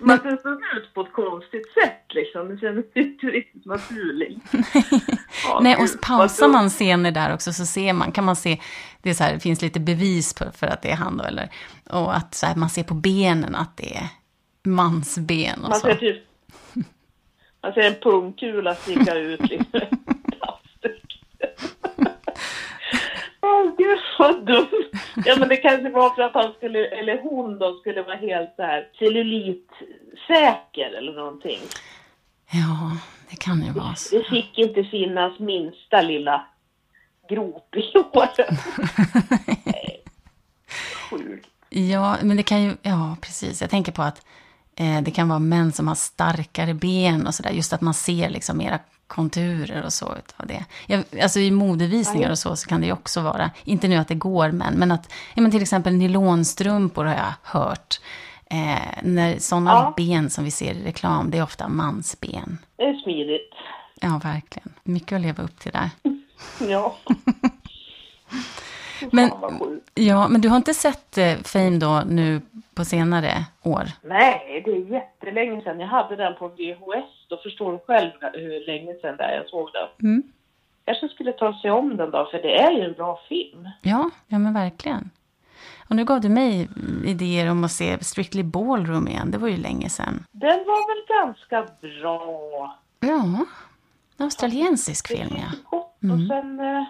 man 0.01 0.19
ser 0.19 0.37
så 0.37 0.53
ut 0.77 0.95
på 0.95 1.01
ett 1.01 1.13
konstigt 1.13 1.73
sätt 1.83 2.05
liksom. 2.09 2.49
Det 2.49 2.59
kändes 2.59 2.85
inte 2.95 3.27
riktigt 3.27 3.67
naturligt. 3.67 4.39
Ja, 5.49 5.61
Nej, 5.63 5.77
och 5.77 6.01
pausar 6.01 6.49
man 6.49 6.71
scener 6.71 7.11
där 7.11 7.35
också 7.35 7.53
så 7.53 7.67
ser 7.67 7.93
man, 7.93 8.13
kan 8.13 8.25
man 8.25 8.37
se, 8.37 8.61
det, 9.03 9.11
är 9.11 9.15
så 9.15 9.25
här, 9.25 9.35
det 9.35 9.41
finns 9.41 9.63
lite 9.63 9.81
bevis 9.81 10.35
på, 10.35 10.45
för 10.55 10.67
att 10.67 10.83
det 10.83 10.91
är 10.91 10.97
han 10.97 11.17
då, 11.17 11.25
eller, 11.25 11.49
och 11.91 12.17
att 12.17 12.35
så 12.35 12.47
här, 12.47 12.57
man 12.57 12.71
ser 12.71 12.83
på 12.83 12.95
benen 12.95 13.55
att 13.55 13.77
det 13.77 13.97
är 13.97 14.09
mansben 14.65 15.63
och 15.63 15.69
Man 15.69 15.81
så. 15.81 15.87
ser 15.87 15.95
typ... 15.95 16.23
Man 17.63 17.73
ser 17.73 17.81
en 17.83 17.95
pungkula 18.03 18.75
sticka 18.75 19.15
ut 19.15 19.41
liksom. 19.41 19.81
Åh 23.55 23.77
gud 23.79 23.99
vad 24.19 24.47
dumt. 24.47 24.91
Ja 25.25 25.37
men 25.39 25.49
det 25.49 25.57
kanske 25.57 25.91
var 25.91 26.11
för 26.11 26.23
att 26.23 26.35
han 26.35 26.53
skulle, 26.53 26.87
eller 26.87 27.23
hon 27.23 27.59
då 27.59 27.75
skulle 27.81 28.03
vara 28.03 28.17
helt 28.17 28.51
så 28.57 28.63
här 28.63 28.89
cellulitsäker 28.99 30.91
eller 30.99 31.13
någonting. 31.13 31.61
Ja, 32.51 32.97
det 33.31 33.37
kan 33.37 33.63
ju 33.63 33.73
vara 33.73 33.95
så. 33.95 34.19
Det 34.19 34.25
fick 34.25 34.59
inte 34.59 34.85
finnas 34.85 35.39
minsta 35.39 36.03
lilla 36.03 36.47
grop 37.29 37.75
i 37.77 37.93
håret. 37.95 38.37
Sjukt. 41.11 41.49
Ja, 41.77 42.17
men 42.23 42.37
det 42.37 42.43
kan 42.43 42.63
ju, 42.63 42.77
ja 42.83 43.17
precis. 43.21 43.61
Jag 43.61 43.71
tänker 43.71 43.93
på 43.93 44.03
att 44.03 44.27
eh, 44.77 45.03
det 45.03 45.11
kan 45.11 45.29
vara 45.29 45.39
män 45.39 45.73
som 45.73 45.89
har 45.89 45.95
starkare 45.95 46.75
ben 46.75 47.27
och 47.27 47.35
sådär. 47.35 47.51
Just 47.51 47.73
att 47.73 47.81
man 47.81 47.95
ser 47.95 48.31
liksom 48.31 48.59
mera 48.59 48.79
konturer 49.07 49.83
och 49.85 49.93
så 49.93 50.05
utav 50.19 50.47
det. 50.47 50.65
Jag, 50.87 51.05
alltså 51.23 51.41
i 51.41 51.51
modevisningar 51.51 52.31
och 52.31 52.39
så, 52.39 52.57
så 52.57 52.69
kan 52.69 52.81
det 52.81 52.87
ju 52.87 52.93
också 52.93 53.21
vara, 53.21 53.51
inte 53.65 53.89
nu 53.89 53.97
att 53.97 54.09
det 54.09 54.15
går 54.15 54.51
men, 54.51 54.75
men 54.75 54.93
att, 54.93 55.13
ja 55.35 55.43
men 55.43 55.51
till 55.51 55.63
exempel 55.63 55.93
nylonstrumpor 55.95 57.05
har 57.05 57.15
jag 57.15 57.33
hört. 57.61 58.01
Eh, 58.51 59.03
när 59.03 59.39
sådana 59.39 59.71
Ja. 59.71 59.95
ben 59.97 60.31
som 60.31 60.45
vi 60.45 60.51
ser 60.51 60.75
i 60.75 60.85
reklam, 60.85 61.31
det 61.31 61.39
är 61.39 61.43
ofta 61.43 61.69
mansben. 61.69 62.59
Det 62.77 62.83
är 62.83 62.95
smidigt. 62.95 63.51
Ja, 64.01 64.21
verkligen. 64.25 64.73
Mycket 64.85 65.17
att 65.17 65.23
leva 65.23 65.43
upp 65.43 65.59
till 65.61 65.73
där. 65.73 65.91
Ja. 66.69 66.97
Men, 69.13 69.31
ja, 69.95 70.29
men 70.29 70.41
du 70.41 70.49
har 70.49 70.57
inte 70.57 70.75
sett 70.75 71.19
eh, 71.19 71.35
Fame 71.45 71.79
då 71.79 72.03
nu 72.07 72.41
på 72.75 72.85
senare 72.85 73.45
år? 73.63 73.85
Nej, 74.03 74.63
det 74.65 74.71
är 74.71 74.93
jättelänge 74.93 75.63
sedan. 75.63 75.81
Jag 75.81 75.87
hade 75.89 76.17
den 76.17 76.35
på 76.39 76.49
VHS. 76.49 77.24
Då 77.35 77.41
förstår 77.43 77.73
du 77.73 77.79
själv 77.79 78.11
hur 78.33 78.67
länge 78.67 78.95
sedan 78.95 79.17
det 79.17 79.25
är 79.25 79.37
jag 79.37 79.49
såg 79.49 79.71
den. 79.73 80.11
Mm. 80.11 80.23
Kanske 80.85 81.09
skulle 81.09 81.33
ta 81.33 81.61
sig 81.61 81.71
om 81.71 81.97
den 81.97 82.11
då, 82.11 82.29
för 82.31 82.43
det 82.43 82.61
är 82.61 82.71
ju 82.71 82.81
en 82.85 82.93
bra 82.93 83.21
film. 83.29 83.69
Ja, 83.83 84.11
ja 84.29 84.39
men 84.39 84.55
verkligen. 84.55 85.11
Och 85.89 85.97
nu 85.97 86.05
gav 86.05 86.21
du 86.21 86.29
mig 86.29 86.69
idéer 87.05 87.51
om 87.51 87.65
att 87.65 87.71
se 87.71 88.05
Strictly 88.05 88.43
Ballroom 88.43 89.09
igen. 89.09 89.31
Det 89.31 89.39
var 89.39 89.49
ju 89.49 89.57
länge 89.57 89.89
sedan. 89.89 90.25
Den 90.33 90.59
var 90.59 90.89
väl 90.89 91.25
ganska 91.25 91.67
bra. 91.81 92.79
Ja, 93.01 93.47
en 94.19 94.25
australiensisk 94.25 95.09
film 95.09 95.31
ja. 95.31 95.91
Mm. 96.03 96.15
Och 96.15 96.29
sen 96.29 96.61
eh, 96.61 96.85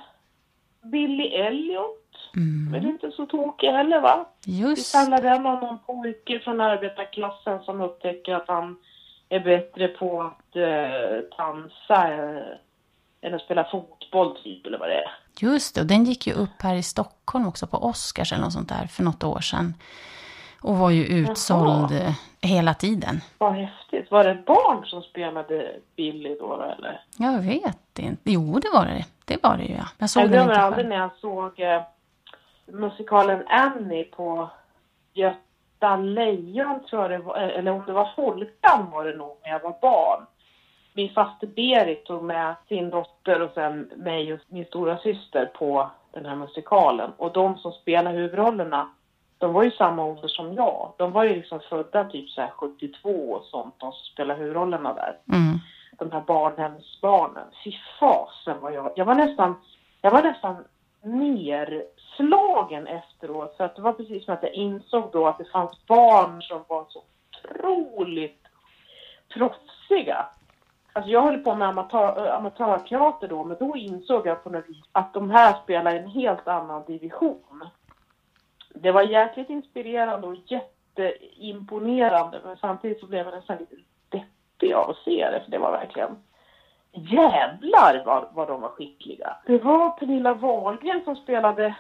Billy 0.83 1.27
Elliot. 1.27 2.01
Mm. 2.37 2.71
Men 2.71 2.83
det 2.83 2.89
är 2.89 2.91
inte 2.91 3.11
så 3.11 3.27
tokig 3.27 3.69
heller 3.69 4.01
va? 4.01 4.27
Just 4.45 4.93
Det 4.93 4.99
handlar 4.99 5.23
den 5.23 5.47
om 5.47 5.61
någon 5.61 5.79
pojke 5.79 6.41
från 6.41 6.61
arbetarklassen 6.61 7.63
som 7.65 7.81
upptäcker 7.81 8.35
att 8.35 8.49
han 8.49 8.77
är 9.28 9.40
bättre 9.40 9.88
på 9.88 10.23
att 10.23 10.57
eh, 10.57 11.37
dansa 11.38 12.12
eh, 12.14 12.43
än 13.21 13.35
att 13.35 13.43
spela 13.43 13.64
fotboll 13.64 14.37
typ 14.45 14.66
eller 14.66 14.78
vad 14.78 14.88
det 14.88 14.95
är. 14.95 15.11
Just 15.40 15.75
det, 15.75 15.81
och 15.81 15.87
den 15.87 16.04
gick 16.04 16.26
ju 16.26 16.33
upp 16.33 16.62
här 16.62 16.75
i 16.75 16.83
Stockholm 16.83 17.47
också 17.49 17.66
på 17.66 17.76
Oscars 17.78 18.33
eller 18.33 18.43
något 18.43 18.52
sånt 18.52 18.69
där 18.69 18.87
för 18.87 19.02
något 19.02 19.25
år 19.25 19.40
sedan. 19.40 19.75
Och 20.62 20.76
var 20.76 20.90
ju 20.90 21.04
utsåld 21.04 21.93
Jaha. 21.93 22.00
eh, 22.00 22.12
hela 22.40 22.75
tiden. 22.75 23.21
Vad 23.38 23.52
häftigt. 23.52 24.11
Var 24.11 24.25
det 24.25 24.31
ett 24.31 24.47
barn 24.47 24.87
som 24.87 25.02
spelade 25.02 25.73
Billy 25.97 26.37
då 26.40 26.62
eller? 26.78 27.00
Jag 27.19 27.38
vet 27.38 27.99
inte. 27.99 28.31
Jo, 28.31 28.59
det 28.59 28.69
var 28.73 28.87
det. 28.87 29.04
Det 29.25 29.43
var 29.43 29.57
det 29.57 29.64
ju, 29.64 29.75
ja. 29.75 29.88
Jag 29.99 30.11
såg 30.11 30.23
Jag 30.23 30.31
den 30.31 30.45
glömmer 30.47 30.61
aldrig 30.61 30.87
när 30.88 30.97
jag 30.97 31.11
såg 31.21 31.61
eh, 31.61 31.83
musikalen 32.66 33.43
Annie 33.49 34.04
på 34.04 34.50
Göta 35.81 35.97
Lejon 35.97 36.85
tror 36.85 37.02
jag 37.02 37.11
det 37.11 37.19
var, 37.19 37.37
eller 37.37 37.71
om 37.73 37.83
det 37.87 37.93
var 37.93 38.12
Folkan 38.16 38.90
var 38.90 39.04
det 39.04 39.16
nog 39.16 39.37
när 39.43 39.50
jag 39.50 39.61
var 39.61 39.76
barn. 39.81 40.26
Min 40.95 41.11
faster 41.14 41.47
Berit 41.47 42.04
tog 42.04 42.23
med 42.23 42.54
sin 42.69 42.90
dotter 42.90 43.43
och 43.43 43.50
sen 43.54 43.90
mig 43.97 44.33
och 44.33 44.40
min 44.49 44.64
stora 44.64 44.99
syster 44.99 45.47
på 45.47 45.90
den 46.12 46.26
här 46.26 46.37
musikalen. 46.37 47.11
Och 47.16 47.33
de 47.33 47.59
som 47.59 47.73
spelar 47.73 48.12
huvudrollerna, 48.12 48.88
de 49.38 49.52
var 49.52 49.62
ju 49.62 49.71
samma 49.71 50.04
ålder 50.04 50.28
som 50.28 50.54
jag. 50.54 50.93
De 50.99 51.12
var 51.12 51.25
ju 51.25 51.35
liksom 51.35 51.61
födda 51.61 52.04
typ 52.04 52.31
så 52.31 52.40
här 52.40 52.50
72 52.50 53.11
och 53.11 53.45
sånt, 53.45 53.75
de 53.78 53.93
som 53.93 54.04
spelar 54.12 54.37
huvudrollerna 54.37 54.95
där 54.95 55.19
Mm. 55.33 55.59
de 55.99 56.12
här 56.12 56.21
barnhemsbarnen. 56.21 57.45
Fy 57.64 57.73
fasen 58.00 58.61
vad 58.61 58.75
jag... 58.75 58.93
Jag 58.97 59.04
var 59.04 59.14
nästan, 59.14 59.54
jag 60.02 60.11
var 60.11 60.23
nästan 60.23 60.64
nerslagen 61.04 62.87
efteråt. 62.87 63.54
så 63.56 63.64
att 63.64 63.76
det 63.76 63.82
var 63.82 63.92
precis 63.92 64.25
som 64.25 64.34
att 64.34 64.42
jag 64.42 64.54
insåg 64.54 65.11
då 65.12 65.26
att 65.26 65.38
det 65.38 65.44
fanns 65.44 65.87
barn 65.87 66.42
som 66.42 66.64
var 66.68 66.87
så 66.88 67.02
otroligt 67.44 68.42
proffsiga. 69.34 70.26
Alltså 70.92 71.11
jag 71.11 71.23
höll 71.23 71.38
på 71.38 71.54
med 71.54 71.68
amatör, 71.68 72.26
eh, 72.26 72.34
amatörteater 72.37 73.28
då, 73.28 73.44
men 73.44 73.56
då 73.61 73.76
insåg 73.76 74.26
jag 74.26 74.44
på 74.44 74.50
något 74.50 74.68
vis 74.68 74.84
att 74.92 75.14
de 75.14 75.30
här 75.30 75.62
spelar 75.62 75.94
i 75.94 75.99
en 75.99 76.11
helt 76.11 76.49
annan 76.49 76.84
division. 76.87 77.68
Det 78.75 78.92
var 78.92 79.02
jäkligt 79.02 79.50
inspirerande 79.50 80.26
och 80.26 80.37
jätteimponerande, 80.46 82.40
men 82.44 82.56
samtidigt 82.56 83.00
så 83.00 83.06
blev 83.06 83.26
jag 83.26 83.34
nästan 83.34 83.56
lite 83.56 83.76
deppig 84.08 84.73
av 84.73 84.90
att 84.90 85.04
se 85.04 85.30
det, 85.30 85.40
för 85.44 85.50
det 85.50 85.58
var 85.58 85.73
verkligen 85.73 86.16
jävlar 86.95 88.03
vad, 88.07 88.29
vad 88.35 88.49
de 88.49 88.61
var 88.61 88.69
skickliga. 88.69 89.37
Det 89.47 89.59
var 89.59 89.91
Pernilla 89.91 90.35
Wahlgren 90.35 91.01
som 91.05 91.17
spelade 91.17 91.75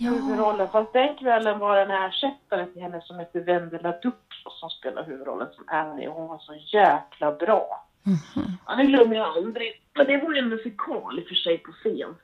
Ja, 0.00 0.10
huvudrollen, 0.10 0.68
fast 0.68 0.92
den 0.92 1.16
kvällen 1.16 1.58
var 1.58 1.76
det 1.76 1.82
en 1.82 1.90
ersättare 2.04 2.66
till 2.66 2.82
henne 2.82 3.00
som 3.00 3.18
hette 3.18 3.40
Vendela 3.40 3.90
Duxo 3.92 4.50
som 4.50 4.70
spelade 4.70 5.06
huvudrollen 5.06 5.48
som 5.54 5.64
Annie 5.68 6.08
och 6.08 6.14
hon 6.14 6.28
var 6.28 6.38
så 6.38 6.54
jäkla 6.54 7.32
bra. 7.32 7.84
mhm. 8.02 8.52
Ja, 8.66 8.74
det 8.76 8.82
glömmer 8.84 9.16
jag 9.16 9.26
aldrig. 9.36 9.82
Men 9.94 10.06
det 10.06 10.16
var 10.18 10.32
ju 10.32 10.38
en 10.38 10.48
musikal 10.48 11.18
i 11.18 11.22
och 11.24 11.28
för 11.28 11.34
sig 11.34 11.58
på 11.58 11.72
scen. 11.72 12.14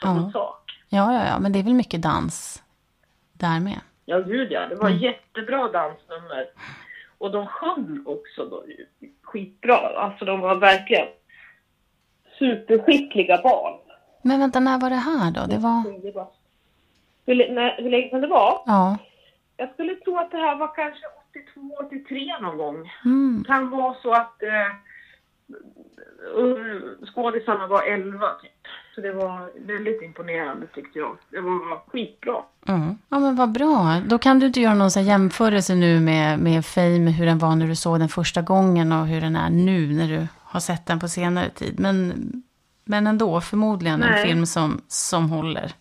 Som 0.00 0.16
Ja. 0.16 0.24
en 0.24 0.30
sak. 0.32 0.70
ja, 0.88 1.12
ja, 1.12 1.26
ja, 1.26 1.38
men 1.38 1.52
det 1.52 1.58
är 1.58 1.62
väl 1.62 1.74
mycket 1.74 2.02
dans 2.02 2.62
där 3.32 3.60
med. 3.60 3.80
Ja, 4.04 4.18
gud 4.20 4.52
ja. 4.52 4.66
Det 4.66 4.74
var 4.74 4.88
Mm. 4.88 4.98
jättebra 4.98 5.68
dansnummer. 5.68 6.46
Och 7.18 7.30
de 7.30 7.46
sjöng 7.46 8.02
också 8.06 8.44
då, 8.44 8.64
skitbra. 9.22 9.76
Alltså 9.76 10.24
de 10.24 10.40
var 10.40 10.54
verkligen 10.54 11.06
superskickliga 12.38 13.40
barn. 13.42 13.74
Men 14.22 14.40
vänta, 14.40 14.60
när 14.60 14.78
var 14.80 14.90
det 14.90 14.96
här 14.96 15.30
då? 15.30 15.46
Det 15.46 15.58
var... 15.58 15.82
Hur, 17.26 17.34
le- 17.34 17.52
när, 17.52 17.82
hur 17.82 17.90
länge 17.90 18.10
sedan 18.10 18.20
det 18.20 18.26
var? 18.26 18.62
Ja. 18.66 18.96
Jag 19.56 19.72
skulle 19.72 19.94
tro 19.94 20.18
att 20.18 20.30
det 20.30 20.36
här 20.38 20.56
var 20.56 20.74
kanske 20.74 21.06
82, 21.30 21.60
83 21.86 22.38
någon 22.40 22.56
gång. 22.56 22.90
Mm. 23.04 23.38
Det 23.42 23.46
kan 23.48 23.70
vara 23.70 23.94
så 24.02 24.12
att 24.12 24.42
eh, 24.42 24.72
skådisarna 27.14 27.66
var 27.66 27.82
11 27.82 28.18
typ. 28.42 28.50
Så 28.94 29.00
det 29.00 29.12
var 29.12 29.50
väldigt 29.66 30.02
imponerande 30.02 30.66
tyckte 30.66 30.98
jag. 30.98 31.16
Det 31.30 31.40
var 31.40 31.90
skitbra. 31.90 32.36
Mm. 32.68 32.98
Ja, 33.08 33.18
men 33.18 33.36
vad 33.36 33.52
bra. 33.52 34.00
Då 34.06 34.18
kan 34.18 34.38
du 34.40 34.46
inte 34.46 34.60
göra 34.60 34.74
någon 34.74 34.88
jämförelse 35.04 35.74
nu 35.74 36.00
med, 36.00 36.38
med 36.38 36.66
Fame, 36.66 37.10
hur 37.10 37.26
den 37.26 37.38
var 37.38 37.56
när 37.56 37.66
du 37.66 37.76
såg 37.76 37.98
den 37.98 38.08
första 38.08 38.42
gången 38.42 38.92
och 38.92 39.06
hur 39.06 39.20
den 39.20 39.36
är 39.36 39.50
nu 39.50 39.86
när 39.94 40.08
du 40.08 40.26
har 40.56 40.60
sett 40.60 40.86
den 40.86 40.98
på 40.98 41.08
senare 41.08 41.50
tid. 41.50 41.80
Men, 41.80 42.14
men 42.84 43.06
ändå, 43.06 43.40
förmodligen 43.40 44.02
en 44.02 44.10
Nej. 44.10 44.26
film 44.26 44.46
som, 44.46 44.80
som 44.88 45.30
håller. 45.30 45.72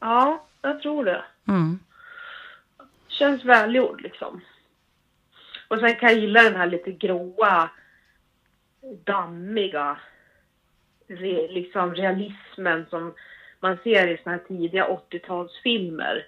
Ja, 0.00 0.44
jag 0.62 0.82
tror 0.82 1.04
det. 1.04 1.24
Mm. 1.48 1.78
Känns 3.08 3.44
välgjord 3.44 4.00
liksom. 4.00 4.40
Och 5.68 5.78
sen 5.78 5.96
kan 5.96 6.08
jag 6.08 6.18
gilla 6.18 6.42
den 6.42 6.56
här 6.56 6.66
lite 6.66 6.92
gråa, 6.92 7.70
dammiga, 9.04 9.98
re, 11.08 11.48
liksom 11.48 11.94
realismen 11.94 12.86
som 12.90 13.14
man 13.60 13.78
ser 13.82 14.08
i 14.08 14.20
såna 14.22 14.36
här 14.36 14.42
tidiga 14.48 14.86
80-talsfilmer. 15.10 16.22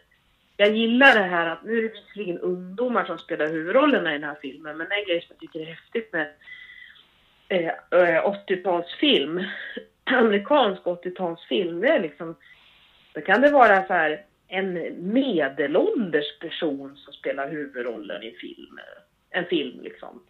Jag 0.57 0.77
gillar 0.77 1.14
det 1.14 1.25
här 1.25 1.46
att 1.46 1.64
nu 1.64 1.79
är 1.79 1.83
det 1.83 1.88
visserligen 1.88 2.38
ungdomar 2.38 3.05
som 3.05 3.18
spelar 3.18 3.46
huvudrollerna 3.46 4.11
i 4.11 4.18
den 4.18 4.29
här 4.29 4.38
filmen, 4.42 4.77
men 4.77 4.87
en 4.92 5.05
grej 5.05 5.20
som 5.20 5.29
jag 5.31 5.40
tycker 5.40 5.61
är 5.61 5.75
häftigt 5.75 6.12
med 6.12 6.33
eh, 7.52 7.68
eh, 7.90 8.24
80-talsfilm, 8.24 9.44
amerikansk 10.04 10.82
80-talsfilm, 10.82 11.80
det 11.80 11.88
är 11.88 12.00
liksom, 12.00 12.36
då 13.14 13.20
kan 13.20 13.40
det 13.40 13.50
vara 13.50 13.86
så 13.86 13.92
här 13.92 14.24
en 14.48 14.72
medelålders 15.12 16.38
person 16.40 16.96
som 16.96 17.12
spelar 17.12 17.50
huvudrollen 17.50 18.22
i 18.22 18.30
film. 18.30 18.78
En 19.30 19.44
film 19.44 19.80
liksom. 19.82 20.22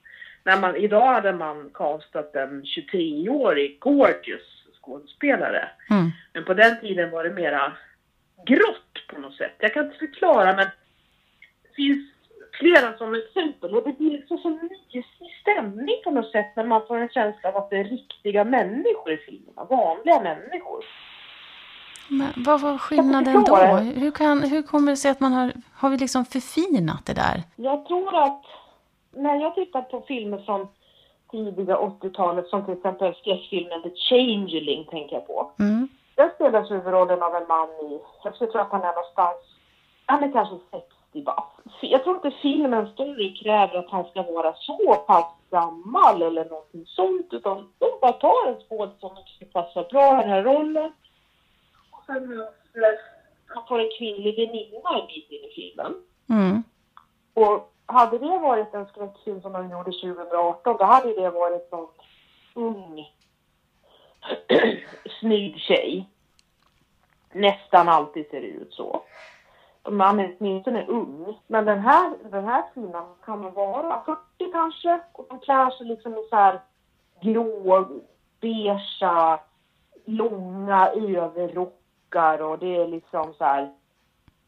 När 0.44 0.60
man, 0.60 0.76
idag 0.76 1.12
hade 1.12 1.32
man 1.32 1.70
castat 1.74 2.36
en 2.36 2.62
23-årig 2.62 3.80
gorgeous 3.80 4.64
skådespelare. 4.80 5.68
Mm. 5.90 6.10
Men 6.32 6.44
på 6.44 6.54
den 6.54 6.80
tiden 6.80 7.10
var 7.10 7.24
det 7.24 7.30
mera 7.30 7.72
grått 8.46 9.06
på 9.08 9.20
något 9.20 9.36
sätt. 9.36 9.54
Jag 9.58 9.74
kan 9.74 9.84
inte 9.84 9.98
förklara 9.98 10.56
men 10.56 10.66
det 11.62 11.74
finns 11.76 12.11
flera 12.52 12.98
som 12.98 13.14
exempel 13.14 13.74
och 13.74 13.82
det 13.84 13.98
blir 13.98 14.10
liksom 14.10 14.38
så 14.38 14.48
mysig 14.48 15.04
stämning 15.40 15.96
på 16.04 16.10
något 16.10 16.32
sätt 16.32 16.56
när 16.56 16.64
man 16.64 16.86
får 16.86 16.98
en 16.98 17.08
känsla 17.08 17.48
av 17.48 17.56
att 17.56 17.70
det 17.70 17.76
är 17.76 17.84
riktiga 17.84 18.44
människor 18.44 19.12
i 19.12 19.16
filmerna. 19.16 19.64
Vanliga 19.64 20.20
människor. 20.20 20.84
Men 22.08 22.32
vad 22.36 22.60
var 22.60 22.78
skillnaden 22.78 23.44
då? 23.44 23.56
Hur, 24.00 24.10
kan, 24.10 24.42
hur 24.42 24.62
kommer 24.62 24.92
det 24.92 24.96
sig 24.96 25.10
att 25.10 25.20
man 25.20 25.32
har, 25.32 25.52
har 25.74 25.90
vi 25.90 25.96
liksom 25.96 26.24
förfinat 26.24 27.06
det 27.06 27.14
där? 27.14 27.42
Jag 27.56 27.86
tror 27.86 28.22
att 28.22 28.44
när 29.10 29.36
jag 29.36 29.54
tittar 29.54 29.82
på 29.82 30.00
filmer 30.00 30.38
från 30.38 30.68
tidiga 31.30 31.76
80-talet 31.76 32.48
som 32.48 32.64
till 32.64 32.74
exempel 32.74 33.14
skräckfilmen 33.14 33.82
The 33.82 33.90
Changeling 33.90 34.84
tänker 34.84 35.16
jag 35.16 35.26
på. 35.26 35.52
Mm. 35.58 35.88
Där 36.14 36.30
spelas 36.34 36.70
huvudrollen 36.70 37.22
av 37.22 37.34
en 37.34 37.46
man 37.48 37.68
i, 37.68 38.00
jag 38.24 38.34
skulle 38.34 38.50
tro 38.50 38.60
att 38.60 38.70
han 38.70 38.82
är 38.82 38.94
någonstans, 38.94 39.36
han 40.06 40.24
är 40.24 40.32
kanske 40.32 40.54
60 40.70 41.01
bast. 41.12 41.48
Jag 41.80 42.04
tror 42.04 42.16
inte 42.16 42.38
filmen 42.42 42.92
story 42.92 43.34
kräver 43.34 43.78
att 43.78 43.90
han 43.90 44.04
ska 44.04 44.22
vara 44.22 44.54
så 44.54 44.94
pass 44.94 45.26
gammal 45.50 46.22
eller 46.22 46.44
någonting 46.44 46.86
sånt 46.86 47.26
utan 47.30 47.72
de 47.78 47.86
bara 48.00 48.12
tar 48.12 48.48
en 48.48 48.60
skådespelare 48.60 49.16
som 49.16 49.24
ska 49.36 49.62
passa 49.62 49.82
bra 49.82 50.18
i 50.18 50.20
den 50.20 50.30
här 50.30 50.42
rollen. 50.42 50.92
Och 51.90 52.04
sen 52.06 52.46
han 53.54 53.66
får 53.68 53.80
en 53.80 53.90
kvinnlig 53.98 54.36
väninna 54.36 55.00
en 55.00 55.06
bit 55.06 55.30
in 55.30 55.44
i 55.44 55.52
filmen. 55.54 55.94
Mm. 56.28 56.62
Och 57.34 57.72
hade 57.86 58.18
det 58.18 58.38
varit 58.38 58.74
en 58.74 58.86
skräckfilm 58.86 59.40
som 59.42 59.52
de 59.52 59.70
gjorde 59.70 59.92
2018, 59.92 60.76
då 60.76 60.84
hade 60.84 61.20
det 61.20 61.30
varit 61.30 61.72
någon 61.72 61.88
ung, 62.54 63.10
snygg 65.20 65.58
tjej. 65.58 66.08
Nästan 67.32 67.88
alltid 67.88 68.30
ser 68.30 68.40
det 68.40 68.46
ut 68.46 68.74
så. 68.74 69.02
Man 69.90 70.20
är 70.20 70.36
åtminstone 70.38 70.86
ung. 70.86 71.38
Men 71.46 71.64
den 71.64 71.78
här, 71.78 72.12
den 72.30 72.44
här 72.44 72.64
kvinnan 72.74 73.14
kan 73.24 73.52
vara 73.52 74.02
40 74.04 74.52
kanske. 74.52 75.00
Och 75.12 75.26
de 75.28 75.38
klär 75.40 75.70
sig 75.70 75.86
liksom 75.86 76.12
i 76.12 76.26
så 76.30 76.36
här 76.36 76.60
grå, 77.20 77.88
beigea, 78.40 79.40
långa 80.04 80.88
överrockar 80.88 82.42
och 82.42 82.58
det 82.58 82.76
är 82.76 82.88
liksom 82.88 83.34
så 83.34 83.44
här 83.44 83.72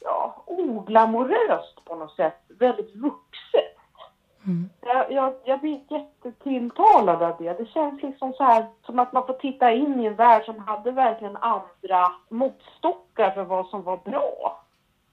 ja, 0.01 0.45
oglamoröst 0.47 1.85
på 1.85 1.95
något 1.95 2.17
sätt. 2.17 2.37
Väldigt 2.49 2.97
vuxet. 2.97 3.75
Mm. 4.47 4.71
Jag, 4.81 5.13
jag, 5.13 5.35
jag 5.45 5.61
blir 5.61 5.81
jättetilltalad 5.89 7.23
av 7.23 7.37
det. 7.39 7.53
Det 7.53 7.67
känns 7.67 8.03
liksom 8.03 8.33
så 8.33 8.45
här 8.45 8.67
som 8.87 8.99
att 8.99 9.13
man 9.13 9.27
får 9.27 9.35
titta 9.35 9.73
in 9.73 10.01
i 10.01 10.07
en 10.07 10.15
värld 10.15 10.45
som 10.45 10.59
hade 10.59 10.91
verkligen 10.91 11.37
andra 11.37 12.13
måttstockar 12.29 13.31
för 13.31 13.45
vad 13.45 13.67
som 13.67 13.83
var 13.83 13.97
bra. 13.97 14.64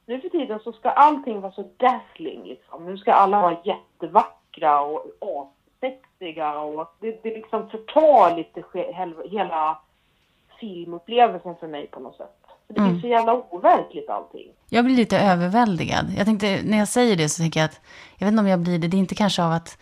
Nu 0.06 0.22
för 0.22 0.30
tiden 0.30 0.60
så 0.64 0.74
ska 0.74 0.90
allting 0.90 1.42
vara 1.42 1.52
så 1.52 1.70
dazzling 1.78 2.44
liksom. 2.44 2.86
Nu 2.86 2.98
ska 2.98 3.14
alla 3.14 3.42
vara 3.42 3.58
jättevackra 3.64 4.82
och 4.82 5.06
assexiga 5.22 6.60
och 6.60 6.96
det, 7.00 7.24
det 7.24 7.30
liksom 7.30 7.70
förtar 7.70 8.36
lite 8.36 8.64
hela 9.30 9.78
filmupplevelsen 10.60 11.56
för 11.60 11.68
mig 11.68 11.88
på 11.88 12.00
något 12.00 12.18
sätt. 12.18 12.38
För 12.68 12.74
det 12.74 12.82
blir 12.82 13.02
så 13.02 13.08
jävla 13.08 13.34
overkligt 13.34 14.10
allting. 14.10 14.52
Jag 14.70 14.86
blir 14.86 14.96
lite 14.96 15.20
överväldigad. 15.20 16.06
Jag 16.18 16.26
tänkte, 16.26 16.60
när 16.64 16.78
jag 16.78 16.88
säger 16.88 17.16
det 17.16 17.30
så 17.30 17.42
tänker 17.42 17.60
jag 17.60 17.66
att, 17.66 17.82
jag 18.18 18.26
vet 18.26 18.32
inte 18.32 18.42
om 18.42 18.48
jag 18.48 18.60
blir 18.60 18.80
det, 18.80 18.88
det 18.88 18.98
är 18.98 19.00
inte 19.00 19.16
kanske 19.16 19.44
av 19.44 19.52
att, 19.52 19.78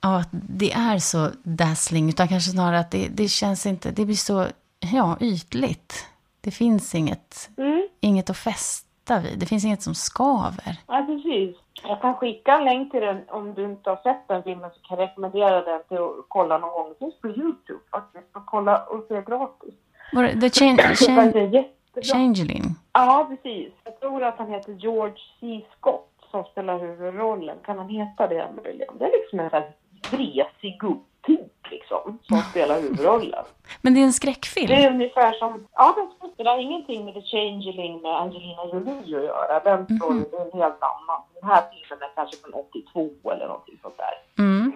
av 0.00 0.14
att 0.14 0.28
det 0.32 0.72
är 0.72 0.98
så 0.98 1.28
dazzling, 1.42 2.08
utan 2.08 2.28
kanske 2.28 2.50
snarare 2.50 2.78
att 2.78 2.90
det, 2.90 3.08
det 3.10 3.28
känns 3.28 3.66
inte, 3.66 3.90
det 3.90 4.04
blir 4.04 4.14
så, 4.16 4.46
ja, 4.92 5.16
ytligt. 5.20 6.06
Det 6.40 6.50
finns 6.50 6.94
inget, 6.94 7.50
Mm. 7.56 7.88
inget 8.00 8.30
att 8.30 8.36
fästa 8.36 8.89
vid, 9.18 9.38
det 9.38 9.46
finns 9.46 9.64
inget 9.64 9.82
som 9.82 9.94
skaver. 9.94 10.76
Ja, 10.86 11.04
precis. 11.06 11.56
Jag 11.82 12.00
kan 12.00 12.14
skicka 12.14 12.58
en 12.58 12.64
länk 12.64 12.90
till 12.90 13.00
den 13.00 13.22
om 13.28 13.54
du 13.54 13.64
inte 13.64 13.90
har 13.90 13.96
sett 13.96 14.28
den 14.28 14.42
filmen 14.42 14.70
så 14.70 14.80
kan 14.80 14.98
jag 14.98 15.04
rekommendera 15.04 15.64
den 15.64 15.80
till 15.88 15.96
att 15.96 16.24
kolla 16.28 16.58
någon 16.58 16.70
gång. 16.70 16.88
Det 16.88 16.98
finns 16.98 17.20
på 17.20 17.28
Youtube 17.28 17.80
faktiskt. 17.90 18.36
Och 18.36 18.46
kolla 18.46 18.82
och 18.82 19.04
se 19.08 19.22
gratis. 19.22 19.74
Var 20.12 20.22
det, 20.22 20.40
the 20.40 20.50
change, 20.50 20.94
change. 20.94 21.64
Changeling? 22.02 22.62
Ja, 22.92 23.26
precis. 23.28 23.72
Jag 23.84 24.00
tror 24.00 24.22
att 24.22 24.38
han 24.38 24.50
heter 24.50 24.72
George 24.72 25.16
C. 25.40 25.64
Scott 25.78 26.10
som 26.30 26.44
spelar 26.44 26.78
huvudrollen. 26.78 27.58
Kan 27.64 27.78
han 27.78 27.88
heta 27.88 28.26
det 28.26 28.48
möjligen? 28.64 28.98
Det 28.98 29.04
är 29.04 29.10
liksom 29.10 29.40
en 29.40 29.50
sån 29.50 29.62
här 29.62 29.72
vresig 30.10 30.78
gubbtyp 31.26 31.70
liksom 31.70 32.18
som 32.22 32.36
spelar 32.50 32.80
huvudrollen. 32.80 33.44
Men 33.82 33.94
det 33.94 34.00
är 34.00 34.04
en 34.04 34.12
skräckfilm? 34.12 34.66
Det 34.66 34.84
är 34.84 34.90
ungefär 34.92 35.32
som, 35.32 35.66
ja 35.74 35.94
den 36.20 36.30
spelar 36.34 36.58
ingenting 36.58 37.04
med 37.04 37.14
The 37.14 37.22
Changeling 37.22 38.02
med 38.02 38.16
Angelina 38.20 38.64
Jolie 38.72 38.98
att 39.00 39.06
göra. 39.08 39.60
Den 39.60 39.84
storyn 39.98 40.24
är 40.32 40.40
en 40.54 40.60
helt 40.60 40.82
annan. 40.82 41.22
Den 41.40 41.50
här 41.50 41.62
filmen 41.72 42.02
är 42.10 42.14
kanske 42.14 42.36
från 42.36 42.54
82 42.54 43.10
eller 43.32 43.46
någonting 43.46 43.78
sånt 43.82 43.96
där. 43.98 44.42
Mm. 44.44 44.72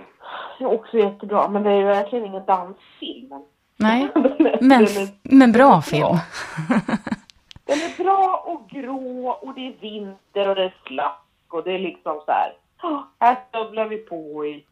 Det 0.58 0.64
är 0.64 0.72
också 0.74 0.98
jättebra, 0.98 1.48
men 1.48 1.62
det 1.62 1.70
är 1.70 1.76
ju 1.76 1.84
verkligen 1.84 2.24
ingen 2.24 2.44
dansfilm. 2.46 3.30
Nej, 3.76 4.08
men, 4.60 4.72
är- 4.82 5.08
men 5.36 5.52
bra 5.52 5.82
film. 5.82 6.16
Den 7.66 7.78
är 7.78 8.02
bra 8.04 8.42
och 8.46 8.68
grå 8.68 9.28
och 9.42 9.54
det 9.54 9.66
är 9.66 9.74
vinter 9.80 10.48
och 10.48 10.54
det 10.54 10.62
är 10.64 10.74
slask 10.86 11.18
och 11.48 11.64
det 11.64 11.72
är 11.72 11.78
liksom 11.78 12.22
så 12.26 12.32
här. 12.32 12.52
"Ja, 12.82 13.08
Här 13.20 13.36
stövlar 13.48 13.84
vi 13.88 13.96
på 13.96 14.46
i 14.46 14.64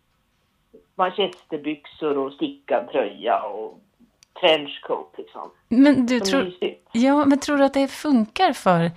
manchesterbyxor 0.95 2.19
och 2.19 2.33
stickad 2.33 2.89
tröja 2.89 3.43
och 3.43 3.79
trenchcoat 4.41 5.15
liksom. 5.19 5.51
Men 5.69 6.07
du 6.07 6.21
tror, 6.21 6.53
ja, 6.93 7.25
men 7.25 7.41
tror 7.41 7.57
du 7.57 7.65
att 7.65 7.75
det 7.75 7.89
funkar 7.89 8.53
för 8.53 8.91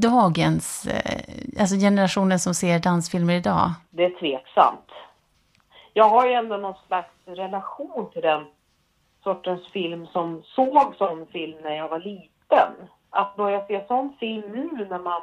dagens, 0.00 0.86
eh, 0.86 1.60
alltså 1.60 1.76
generationen 1.76 2.38
som 2.38 2.54
ser 2.54 2.78
dansfilmer 2.78 3.34
idag? 3.34 3.70
Det 3.90 4.04
är 4.04 4.10
tveksamt. 4.10 4.90
Jag 5.92 6.08
har 6.08 6.26
ju 6.26 6.32
ändå 6.32 6.56
någon 6.56 6.74
slags 6.86 7.14
relation 7.24 8.10
till 8.12 8.22
den 8.22 8.44
sortens 9.22 9.68
film 9.68 10.06
som 10.06 10.42
såg 10.44 10.94
sån 10.98 11.26
film 11.26 11.58
när 11.62 11.76
jag 11.76 11.88
var 11.88 11.98
liten. 11.98 12.72
Att 13.10 13.36
börja 13.36 13.66
se 13.66 13.84
sån 13.86 14.16
film 14.20 14.52
nu 14.52 14.86
när 14.90 14.98
man 14.98 15.22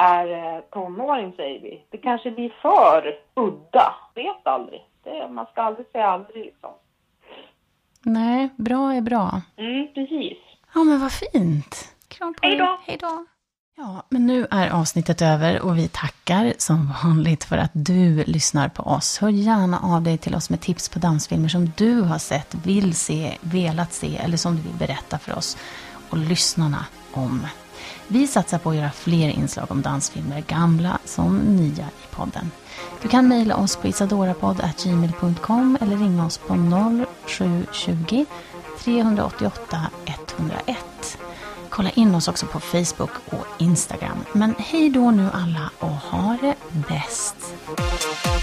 är 0.00 0.56
eh, 0.56 0.60
tonåring 0.60 1.32
säger 1.36 1.60
vi. 1.60 1.84
Det 1.90 1.98
kanske 1.98 2.30
blir 2.30 2.52
för 2.62 3.18
udda. 3.34 3.94
Vet 4.14 4.46
aldrig. 4.46 4.80
Det, 5.04 5.28
man 5.28 5.46
ska 5.46 5.62
aldrig 5.62 5.86
säga 5.92 6.06
aldrig 6.06 6.44
liksom. 6.44 6.70
Nej, 8.02 8.48
bra 8.56 8.94
är 8.94 9.00
bra. 9.00 9.40
Mm, 9.56 9.88
precis. 9.94 10.38
Ja, 10.74 10.84
men 10.84 11.00
vad 11.00 11.12
fint. 11.12 11.94
Kram 12.08 12.34
på 12.34 12.46
Hej 12.46 12.56
då. 12.56 12.78
Hej 12.86 12.96
då. 13.00 13.26
Ja, 13.76 14.02
men 14.08 14.26
nu 14.26 14.46
är 14.50 14.70
avsnittet 14.70 15.22
över 15.22 15.62
och 15.62 15.78
vi 15.78 15.88
tackar 15.88 16.52
som 16.58 16.92
vanligt 17.04 17.44
för 17.44 17.58
att 17.58 17.70
du 17.72 18.24
lyssnar 18.24 18.68
på 18.68 18.82
oss. 18.82 19.18
Hör 19.18 19.28
gärna 19.28 19.80
av 19.80 20.02
dig 20.02 20.18
till 20.18 20.34
oss 20.34 20.50
med 20.50 20.60
tips 20.60 20.88
på 20.88 20.98
dansfilmer 20.98 21.48
som 21.48 21.72
du 21.76 22.00
har 22.00 22.18
sett, 22.18 22.54
vill 22.54 22.94
se, 22.94 23.38
velat 23.40 23.92
se 23.92 24.16
eller 24.16 24.36
som 24.36 24.56
du 24.56 24.62
vill 24.62 24.78
berätta 24.78 25.18
för 25.18 25.36
oss 25.36 25.56
och 26.10 26.18
lyssnarna 26.18 26.86
om. 27.12 27.46
Vi 28.12 28.26
satsar 28.26 28.58
på 28.58 28.70
att 28.70 28.76
göra 28.76 28.90
fler 28.90 29.28
inslag 29.28 29.70
om 29.70 29.82
dansfilmer, 29.82 30.40
gamla 30.40 30.98
som 31.04 31.38
nya 31.38 31.84
i 31.84 32.14
podden. 32.14 32.50
Du 33.02 33.08
kan 33.08 33.28
mejla 33.28 33.56
oss 33.56 33.76
på 33.76 33.88
isadorapodd.gmail.com 33.88 35.78
eller 35.80 35.96
ringa 35.96 36.26
oss 36.26 36.38
på 36.38 36.54
0720 37.26 38.24
388 38.78 39.80
101. 40.06 41.18
Kolla 41.68 41.90
in 41.90 42.14
oss 42.14 42.28
också 42.28 42.46
på 42.46 42.60
Facebook 42.60 43.10
och 43.26 43.46
Instagram. 43.58 44.24
Men 44.32 44.54
hej 44.58 44.90
då 44.90 45.10
nu 45.10 45.28
alla 45.32 45.70
och 45.78 45.88
ha 45.88 46.36
det 46.40 46.54
bäst! 46.88 47.36